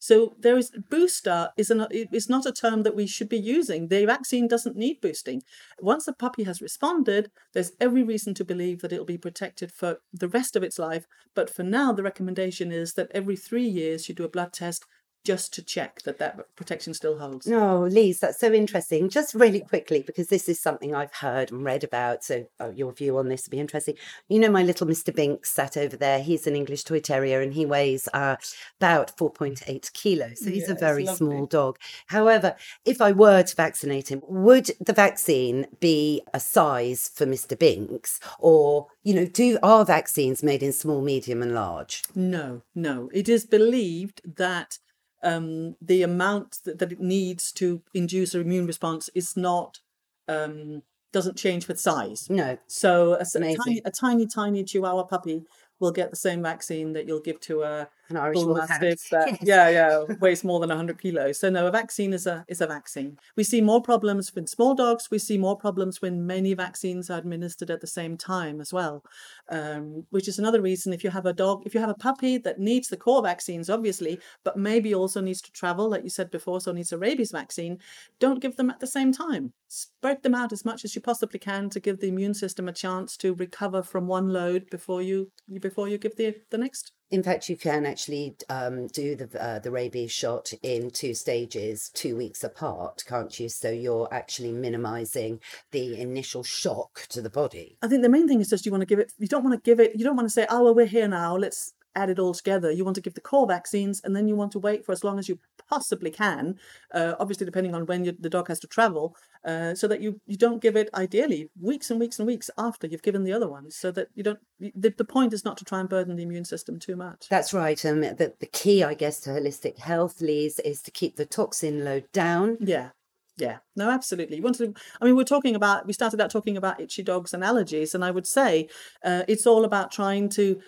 So 0.00 0.36
there 0.38 0.56
is 0.56 0.70
booster 0.90 1.50
is 1.56 1.70
an 1.70 1.86
not 2.28 2.46
a 2.46 2.52
term 2.52 2.84
that 2.84 2.94
we 2.94 3.06
should 3.06 3.28
be 3.28 3.38
using. 3.38 3.88
The 3.88 4.04
vaccine 4.04 4.46
doesn't 4.46 4.76
need 4.76 5.00
boosting. 5.00 5.42
Once 5.80 6.04
the 6.04 6.12
puppy 6.12 6.44
has 6.44 6.62
responded, 6.62 7.30
there's 7.52 7.72
every 7.80 8.04
reason 8.04 8.32
to 8.34 8.44
believe 8.44 8.80
that 8.80 8.92
it'll 8.92 9.04
be 9.04 9.18
protected 9.18 9.72
for 9.72 9.98
the 10.12 10.28
rest 10.28 10.54
of 10.54 10.62
its 10.62 10.78
life. 10.78 11.06
But 11.34 11.50
for 11.50 11.64
now, 11.64 11.92
the 11.92 12.04
recommendation 12.04 12.70
is 12.70 12.92
that 12.94 13.10
every 13.12 13.36
three 13.36 13.66
years 13.66 14.08
you 14.08 14.14
do 14.14 14.24
a 14.24 14.28
blood 14.28 14.52
test 14.52 14.84
just 15.28 15.52
to 15.52 15.62
check 15.62 16.00
that 16.04 16.16
that 16.16 16.38
protection 16.56 16.94
still 16.94 17.18
holds. 17.18 17.46
No, 17.46 17.82
Lise, 17.82 18.18
that's 18.20 18.40
so 18.40 18.50
interesting. 18.50 19.10
Just 19.10 19.34
really 19.34 19.60
quickly, 19.60 20.02
because 20.02 20.28
this 20.28 20.48
is 20.48 20.58
something 20.58 20.94
I've 20.94 21.12
heard 21.12 21.52
and 21.52 21.62
read 21.62 21.84
about, 21.84 22.24
so 22.24 22.46
uh, 22.58 22.70
your 22.74 22.92
view 22.94 23.18
on 23.18 23.28
this 23.28 23.44
would 23.44 23.50
be 23.50 23.60
interesting. 23.60 23.96
You 24.28 24.38
know, 24.38 24.50
my 24.50 24.62
little 24.62 24.86
Mr. 24.86 25.14
Binks 25.14 25.52
sat 25.52 25.76
over 25.76 25.98
there. 25.98 26.22
He's 26.22 26.46
an 26.46 26.56
English 26.56 26.84
toy 26.84 27.00
terrier 27.00 27.42
and 27.42 27.52
he 27.52 27.66
weighs 27.66 28.08
uh, 28.14 28.36
about 28.80 29.14
4.8 29.18 29.92
kilos. 29.92 30.40
So 30.42 30.48
he's 30.48 30.68
Yeah, 30.68 30.76
a 30.76 30.78
very 30.78 31.04
small 31.04 31.44
dog. 31.44 31.76
However, 32.06 32.56
if 32.86 33.02
I 33.02 33.12
were 33.12 33.42
to 33.42 33.54
vaccinate 33.54 34.10
him, 34.10 34.22
would 34.26 34.70
the 34.80 34.94
vaccine 34.94 35.66
be 35.78 36.22
a 36.32 36.40
size 36.40 37.10
for 37.14 37.26
Mr. 37.26 37.58
Binks? 37.58 38.18
Or, 38.38 38.86
you 39.02 39.12
know, 39.12 39.26
do 39.26 39.58
are 39.62 39.84
vaccines 39.84 40.42
made 40.42 40.62
in 40.62 40.72
small, 40.72 41.02
medium, 41.02 41.42
and 41.42 41.54
large? 41.54 42.02
No, 42.14 42.62
no. 42.74 43.10
It 43.12 43.28
is 43.28 43.44
believed 43.44 44.22
that 44.24 44.78
um, 45.22 45.76
the 45.80 46.02
amount 46.02 46.58
that, 46.64 46.78
that 46.78 46.92
it 46.92 47.00
needs 47.00 47.52
to 47.52 47.82
induce 47.94 48.34
an 48.34 48.40
immune 48.40 48.66
response 48.66 49.10
is 49.14 49.36
not 49.36 49.80
um, 50.28 50.82
doesn't 51.12 51.36
change 51.36 51.68
with 51.68 51.80
size. 51.80 52.28
No. 52.28 52.58
So 52.66 53.14
a, 53.14 53.22
a 53.22 53.56
tiny, 53.56 53.82
a 53.84 53.90
tiny, 53.90 54.26
tiny 54.26 54.64
Chihuahua 54.64 55.04
puppy 55.04 55.44
will 55.80 55.90
get 55.90 56.10
the 56.10 56.16
same 56.16 56.42
vaccine 56.42 56.92
that 56.92 57.06
you'll 57.06 57.20
give 57.20 57.40
to 57.40 57.62
a 57.62 57.88
An 58.10 58.16
Irish 58.16 58.44
mastiff 58.44 59.08
that 59.10 59.28
Yes. 59.28 59.38
yeah 59.42 59.68
yeah 59.68 60.04
weighs 60.20 60.44
more 60.44 60.60
than 60.60 60.68
100 60.68 61.00
kilos. 61.00 61.38
So 61.40 61.50
no 61.50 61.66
a 61.66 61.70
vaccine 61.70 62.12
is 62.12 62.26
a 62.26 62.44
is 62.48 62.60
a 62.60 62.66
vaccine. 62.66 63.18
We 63.36 63.44
see 63.44 63.60
more 63.60 63.82
problems 63.82 64.34
with 64.34 64.48
small 64.48 64.74
dogs. 64.74 65.10
We 65.10 65.18
see 65.18 65.38
more 65.38 65.56
problems 65.56 66.00
when 66.00 66.26
many 66.26 66.54
vaccines 66.54 67.10
are 67.10 67.18
administered 67.18 67.70
at 67.70 67.80
the 67.80 67.86
same 67.86 68.16
time 68.16 68.60
as 68.60 68.72
well 68.72 69.04
um, 69.50 70.04
which 70.10 70.28
is 70.28 70.38
another 70.38 70.60
reason 70.60 70.92
if 70.92 71.02
you 71.04 71.10
have 71.10 71.26
a 71.26 71.32
dog 71.32 71.62
if 71.66 71.74
you 71.74 71.80
have 71.80 71.90
a 71.90 71.94
puppy 71.94 72.38
that 72.38 72.58
needs 72.58 72.88
the 72.88 72.96
core 72.96 73.22
vaccines 73.22 73.70
obviously 73.70 74.18
but 74.44 74.56
maybe 74.56 74.94
also 74.94 75.20
needs 75.20 75.40
to 75.42 75.52
travel 75.52 75.88
like 75.88 76.02
you 76.04 76.10
said 76.10 76.30
before 76.30 76.60
so 76.60 76.72
needs 76.72 76.92
a 76.92 76.98
rabies 76.98 77.32
vaccine 77.32 77.78
don't 78.20 78.40
give 78.40 78.56
them 78.56 78.70
at 78.70 78.80
the 78.80 78.86
same 78.86 79.12
time. 79.12 79.52
Spread 79.68 80.22
them 80.22 80.34
out 80.34 80.52
as 80.52 80.64
much 80.64 80.84
as 80.84 80.94
you 80.94 81.00
possibly 81.00 81.38
can 81.38 81.70
to 81.70 81.80
give 81.80 82.00
the 82.00 82.08
immune 82.08 82.34
system 82.34 82.68
a 82.68 82.72
chance 82.72 83.16
to 83.18 83.34
recover 83.34 83.82
from 83.82 84.06
one 84.06 84.28
load 84.32 84.68
before 84.70 85.02
you 85.02 85.30
before 85.60 85.88
you 85.88 85.98
give 85.98 86.16
the 86.16 86.34
the 86.50 86.58
next 86.58 86.92
In 87.10 87.22
fact, 87.22 87.48
you 87.48 87.56
can 87.56 87.86
actually 87.86 88.36
um, 88.50 88.86
do 88.88 89.16
the 89.16 89.42
uh, 89.42 89.58
the 89.58 89.70
rabies 89.70 90.12
shot 90.12 90.52
in 90.62 90.90
two 90.90 91.14
stages, 91.14 91.90
two 91.94 92.16
weeks 92.16 92.44
apart, 92.44 93.02
can't 93.06 93.38
you? 93.40 93.48
So 93.48 93.70
you're 93.70 94.08
actually 94.12 94.52
minimising 94.52 95.40
the 95.70 95.98
initial 95.98 96.42
shock 96.42 97.06
to 97.08 97.22
the 97.22 97.30
body. 97.30 97.78
I 97.82 97.88
think 97.88 98.02
the 98.02 98.10
main 98.10 98.28
thing 98.28 98.40
is 98.40 98.50
just 98.50 98.66
you 98.66 98.72
want 98.72 98.82
to 98.82 98.86
give 98.86 98.98
it. 98.98 99.12
You 99.18 99.26
don't 99.26 99.42
want 99.42 99.54
to 99.54 99.70
give 99.70 99.80
it. 99.80 99.92
You 99.94 100.04
don't 100.04 100.16
want 100.16 100.26
to 100.26 100.32
say, 100.32 100.46
"Oh 100.50 100.64
well, 100.64 100.74
we're 100.74 100.86
here 100.86 101.08
now. 101.08 101.36
Let's 101.36 101.72
add 101.94 102.10
it 102.10 102.18
all 102.18 102.34
together." 102.34 102.70
You 102.70 102.84
want 102.84 102.96
to 102.96 103.00
give 103.00 103.14
the 103.14 103.20
core 103.20 103.46
vaccines, 103.46 104.00
and 104.02 104.14
then 104.14 104.28
you 104.28 104.36
want 104.36 104.52
to 104.52 104.58
wait 104.58 104.84
for 104.84 104.92
as 104.92 105.04
long 105.04 105.18
as 105.18 105.28
you 105.28 105.38
possibly 105.68 106.10
can. 106.10 106.58
Uh, 106.92 107.14
obviously, 107.18 107.44
depending 107.44 107.74
on 107.74 107.86
when 107.86 108.04
you, 108.04 108.16
the 108.18 108.30
dog 108.30 108.48
has 108.48 108.60
to 108.60 108.66
travel, 108.66 109.16
uh, 109.44 109.74
so 109.74 109.86
that 109.88 110.00
you 110.00 110.20
you 110.26 110.36
don't 110.36 110.62
give 110.62 110.76
it 110.76 110.88
ideally 110.94 111.50
weeks 111.60 111.90
and 111.90 112.00
weeks 112.00 112.18
and 112.18 112.26
weeks 112.26 112.50
after 112.56 112.86
you've 112.86 113.02
given 113.02 113.24
the 113.24 113.32
other 113.32 113.48
ones, 113.48 113.76
so 113.76 113.90
that 113.90 114.08
you 114.14 114.22
don't. 114.22 114.38
The, 114.58 114.94
the 114.96 115.04
point 115.04 115.32
is 115.32 115.44
not 115.44 115.56
to 115.58 115.64
try 115.64 115.80
and 115.80 115.88
burden 115.88 116.16
the 116.16 116.22
immune 116.22 116.44
system 116.44 116.78
too 116.78 116.96
much. 116.96 117.28
That's 117.28 117.52
right. 117.52 117.84
Um, 117.84 118.00
the, 118.00 118.34
the 118.40 118.46
key, 118.46 118.82
I 118.82 118.94
guess, 118.94 119.20
to 119.20 119.30
holistic 119.30 119.78
health, 119.78 120.20
Lise, 120.20 120.58
is 120.60 120.82
to 120.82 120.90
keep 120.90 121.16
the 121.16 121.26
toxin 121.26 121.84
load 121.84 122.06
down. 122.12 122.58
Yeah. 122.60 122.90
Yeah, 123.36 123.58
no, 123.76 123.88
absolutely. 123.88 124.38
You 124.38 124.42
want 124.42 124.56
to, 124.56 124.74
I 125.00 125.04
mean, 125.04 125.14
we're 125.14 125.22
talking 125.22 125.54
about, 125.54 125.86
we 125.86 125.92
started 125.92 126.20
out 126.20 126.28
talking 126.28 126.56
about 126.56 126.80
itchy 126.80 127.04
dogs 127.04 127.32
and 127.32 127.44
allergies, 127.44 127.94
and 127.94 128.04
I 128.04 128.10
would 128.10 128.26
say 128.26 128.68
uh, 129.04 129.22
it's 129.28 129.46
all 129.46 129.64
about 129.64 129.92
trying 129.92 130.28
to, 130.30 130.60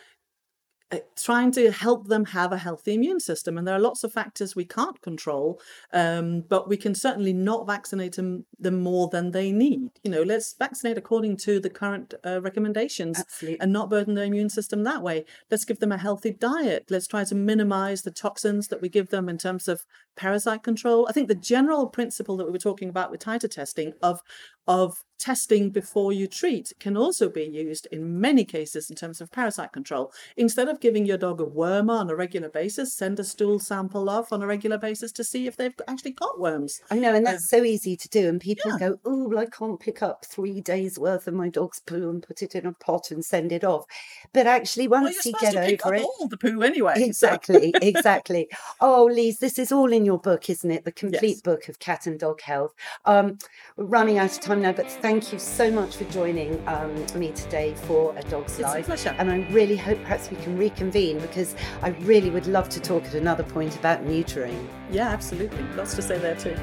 trying 1.16 1.53
to 1.53 1.70
help 1.70 2.09
them 2.09 2.24
have 2.24 2.53
a 2.53 2.59
healthy 2.59 2.94
immune 2.94 3.20
system. 3.20 3.57
And 3.57 3.66
there 3.66 3.74
are 3.74 3.81
lots 3.81 4.03
of 4.03 4.12
factors 4.12 4.57
we 4.57 4.64
can't 4.64 5.00
control, 5.03 5.61
um, 5.92 6.42
but 6.48 6.68
we 6.68 6.76
can 6.76 6.94
certainly 6.94 7.33
not 7.33 7.66
vaccinate 7.66 8.16
them, 8.16 8.44
them 8.59 8.81
more 8.81 9.09
than 9.09 9.31
they 9.31 9.53
need. 9.53 9.90
You 10.03 10.11
know, 10.11 10.22
let's 10.22 10.55
vaccinate 10.55 10.98
according 10.98 11.37
to 11.38 11.61
the 11.61 11.70
current 11.70 12.14
uh, 12.24 12.40
recommendations 12.40 13.20
Absolutely. 13.20 13.61
and 13.61 13.72
not 13.72 13.90
burden 13.90 14.14
their 14.14 14.24
immune 14.24 14.50
system 14.50 14.83
that 14.85 15.03
way. 15.03 15.24
Let's 15.50 15.64
give 15.64 15.79
them 15.79 15.92
a 15.92 15.98
healthy 15.98 16.33
diet. 16.33 16.87
Let's 16.90 17.07
try 17.07 17.24
to 17.24 17.35
minimize 17.35 18.03
the 18.03 18.11
toxins 18.11 18.68
that 18.68 18.83
we 18.83 18.88
give 18.88 19.11
them 19.11 19.29
in 19.29 19.38
terms 19.38 19.68
of 19.68 19.85
parasite 20.16 20.62
control. 20.62 21.07
I 21.09 21.12
think 21.12 21.29
the 21.29 21.35
general 21.35 21.87
principle 21.87 22.37
that 22.37 22.46
we 22.46 22.53
were 22.53 22.59
talking 22.59 22.88
about 22.88 23.11
with 23.11 23.20
titer 23.20 23.50
testing 23.50 23.92
of 24.03 24.22
of 24.70 25.02
testing 25.18 25.68
before 25.68 26.14
you 26.14 26.26
treat 26.26 26.72
can 26.80 26.96
also 26.96 27.28
be 27.28 27.42
used 27.42 27.87
in 27.92 28.18
many 28.18 28.42
cases 28.42 28.88
in 28.88 28.96
terms 28.96 29.20
of 29.20 29.30
parasite 29.30 29.70
control. 29.70 30.11
Instead 30.38 30.66
of 30.66 30.80
giving 30.80 31.04
your 31.04 31.18
dog 31.18 31.42
a 31.42 31.44
wormer 31.44 31.98
on 32.00 32.09
a 32.09 32.16
regular 32.16 32.48
basis, 32.48 32.94
send 32.94 33.20
a 33.20 33.24
stool 33.24 33.59
sample 33.59 34.09
off 34.09 34.33
on 34.33 34.40
a 34.40 34.46
regular 34.46 34.78
basis 34.78 35.12
to 35.12 35.22
see 35.22 35.46
if 35.46 35.59
they've 35.59 35.74
actually 35.88 36.12
got 36.12 36.40
worms. 36.40 36.80
I 36.90 36.98
know, 36.98 37.14
and 37.14 37.26
that's 37.26 37.50
so 37.50 37.62
easy 37.62 37.98
to 37.98 38.09
do. 38.09 38.28
And 38.30 38.40
people 38.40 38.70
Yeah. 38.70 38.78
go, 38.78 38.98
"Oh, 39.04 39.28
well, 39.28 39.38
I 39.40 39.44
can't 39.46 39.78
pick 39.78 40.02
up 40.02 40.24
three 40.24 40.62
days' 40.62 40.98
worth 40.98 41.26
of 41.28 41.35
my 41.35 41.50
dog's 41.50 41.80
poo 41.80 42.09
and 42.09 42.22
put 42.22 42.40
it 42.40 42.54
in 42.54 42.64
a 42.64 42.72
pot 42.72 43.11
and 43.11 43.22
send 43.22 43.52
it 43.52 43.62
off." 43.64 43.85
But 44.33 44.46
actually, 44.46 44.88
once 44.88 45.22
you're 45.26 45.35
you 45.35 45.52
get 45.52 45.54
over 45.85 45.94
up 45.96 46.00
it, 46.00 46.06
all 46.06 46.28
the 46.28 46.38
poo 46.38 46.62
anyway. 46.62 46.94
so- 46.98 47.04
exactly, 47.04 47.74
exactly. 47.83 48.48
Oh, 48.80 49.04
Lise, 49.12 49.37
this 49.38 49.59
is 49.59 49.70
all 49.70 49.92
in 49.92 50.06
your 50.06 50.18
book, 50.18 50.48
isn't 50.48 50.70
it? 50.70 50.85
The 50.87 50.92
complete 50.92 51.28
Yes. 51.38 51.40
book 51.42 51.68
of 51.68 51.78
cat 51.78 52.06
and 52.06 52.18
dog 52.18 52.40
health. 52.40 52.72
Um, 53.04 53.37
running 53.76 54.16
out 54.16 54.33
of 54.33 54.40
time 54.40 54.60
now, 54.61 54.73
but 54.73 54.90
thank 54.90 55.33
you 55.33 55.38
so 55.38 55.70
much 55.70 55.96
for 55.96 56.05
joining 56.05 56.62
um, 56.68 56.94
me 57.14 57.33
today 57.33 57.75
for 57.75 58.14
A 58.16 58.23
Dog's 58.25 58.59
It's 58.59 58.75
a 58.75 58.83
pleasure. 58.83 59.14
And 59.18 59.31
I 59.31 59.38
really 59.51 59.77
hope 59.77 60.01
perhaps 60.03 60.31
we 60.31 60.37
can 60.38 60.57
reconvene 60.57 61.18
because 61.18 61.55
I 61.83 61.88
really 62.01 62.31
would 62.31 62.46
love 62.46 62.68
to 62.70 62.81
talk 62.81 63.05
at 63.05 63.14
another 63.14 63.42
point 63.42 63.77
about 63.77 64.05
neutering. 64.05 64.66
Yeah, 64.90 65.09
absolutely. 65.09 65.62
Lots 65.77 65.94
to 65.96 66.03
say 66.03 66.18
there 66.18 66.37
too. 66.37 66.57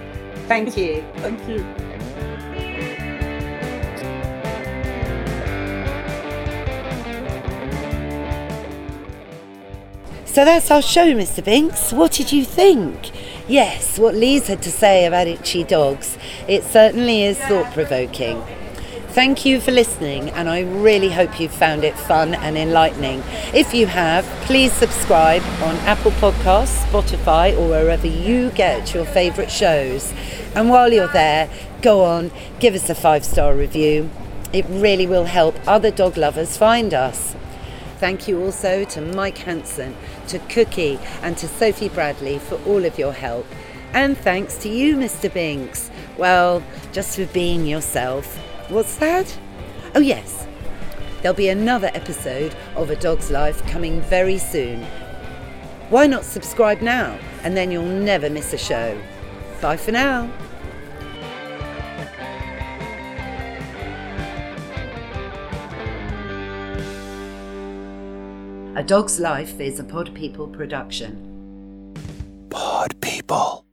Thank 0.47 0.77
you. 0.77 1.03
Thank 1.17 1.47
you. 1.47 1.65
So 10.25 10.45
that's 10.45 10.69
our 10.69 10.83
show, 10.83 11.15
Mr. 11.15 11.43
Binks. 11.43 11.91
What 11.91 12.11
did 12.11 12.31
you 12.31 12.45
think? 12.45 13.11
Yes, 13.47 13.97
what 13.97 14.13
Lise 14.13 14.47
had 14.47 14.61
to 14.63 14.71
say 14.71 15.05
about 15.05 15.25
itchy 15.25 15.63
dogs. 15.63 16.17
It 16.49 16.65
certainly 16.65 17.23
is 17.23 17.37
thought 17.37 17.71
provoking. 17.73 18.43
Thank 19.11 19.45
you 19.45 19.61
for 19.61 19.71
listening, 19.71 20.31
and 20.31 20.49
I 20.49 20.63
really 20.63 21.09
hope 21.09 21.39
you've 21.39 21.53
found 21.53 21.85
it 21.85 21.97
fun 21.97 22.35
and 22.35 22.57
enlightening. 22.57 23.23
If 23.53 23.73
you 23.73 23.87
have, 23.87 24.25
please 24.41 24.73
subscribe 24.73 25.43
on 25.63 25.77
Apple 25.87 26.11
Podcasts, 26.11 26.83
Spotify, 26.87 27.57
or 27.57 27.69
wherever 27.69 28.05
you 28.05 28.51
get 28.51 28.93
your 28.93 29.05
favourite 29.05 29.49
shows. 29.49 30.13
And 30.53 30.69
while 30.69 30.91
you're 30.91 31.07
there, 31.07 31.49
go 31.81 32.03
on, 32.03 32.31
give 32.59 32.75
us 32.75 32.89
a 32.89 32.95
five 32.95 33.23
star 33.23 33.55
review. 33.55 34.09
It 34.51 34.65
really 34.67 35.07
will 35.07 35.25
help 35.25 35.55
other 35.65 35.89
dog 35.89 36.17
lovers 36.17 36.57
find 36.57 36.93
us. 36.93 37.33
Thank 37.97 38.27
you 38.27 38.43
also 38.43 38.83
to 38.85 39.01
Mike 39.01 39.39
Hanson, 39.39 39.95
to 40.27 40.39
Cookie, 40.39 40.99
and 41.23 41.37
to 41.37 41.47
Sophie 41.47 41.89
Bradley 41.89 42.37
for 42.37 42.55
all 42.65 42.85
of 42.85 42.99
your 42.99 43.13
help. 43.13 43.47
And 43.93 44.17
thanks 44.17 44.57
to 44.59 44.69
you, 44.69 44.95
Mr. 44.95 45.33
Binks. 45.33 45.89
Well, 46.17 46.61
just 46.91 47.15
for 47.15 47.25
being 47.27 47.65
yourself. 47.65 48.37
What's 48.69 48.95
that? 48.97 49.37
Oh, 49.95 49.99
yes. 49.99 50.45
There'll 51.21 51.35
be 51.35 51.49
another 51.49 51.89
episode 51.93 52.55
of 52.75 52.91
A 52.91 52.95
Dog's 52.95 53.31
Life 53.31 53.65
coming 53.65 54.01
very 54.01 54.37
soon. 54.37 54.85
Why 55.89 56.05
not 56.05 56.23
subscribe 56.23 56.81
now? 56.81 57.17
And 57.43 57.57
then 57.57 57.71
you'll 57.71 57.85
never 57.85 58.29
miss 58.29 58.53
a 58.53 58.57
show. 58.57 59.01
Bye 59.61 59.77
for 59.77 59.91
now. 59.91 60.29
A 68.77 68.83
Dog's 68.83 69.19
Life 69.19 69.59
is 69.59 69.79
a 69.79 69.83
Pod 69.83 70.13
People 70.13 70.47
production. 70.47 71.95
Pod 72.51 73.01
people. 73.01 73.66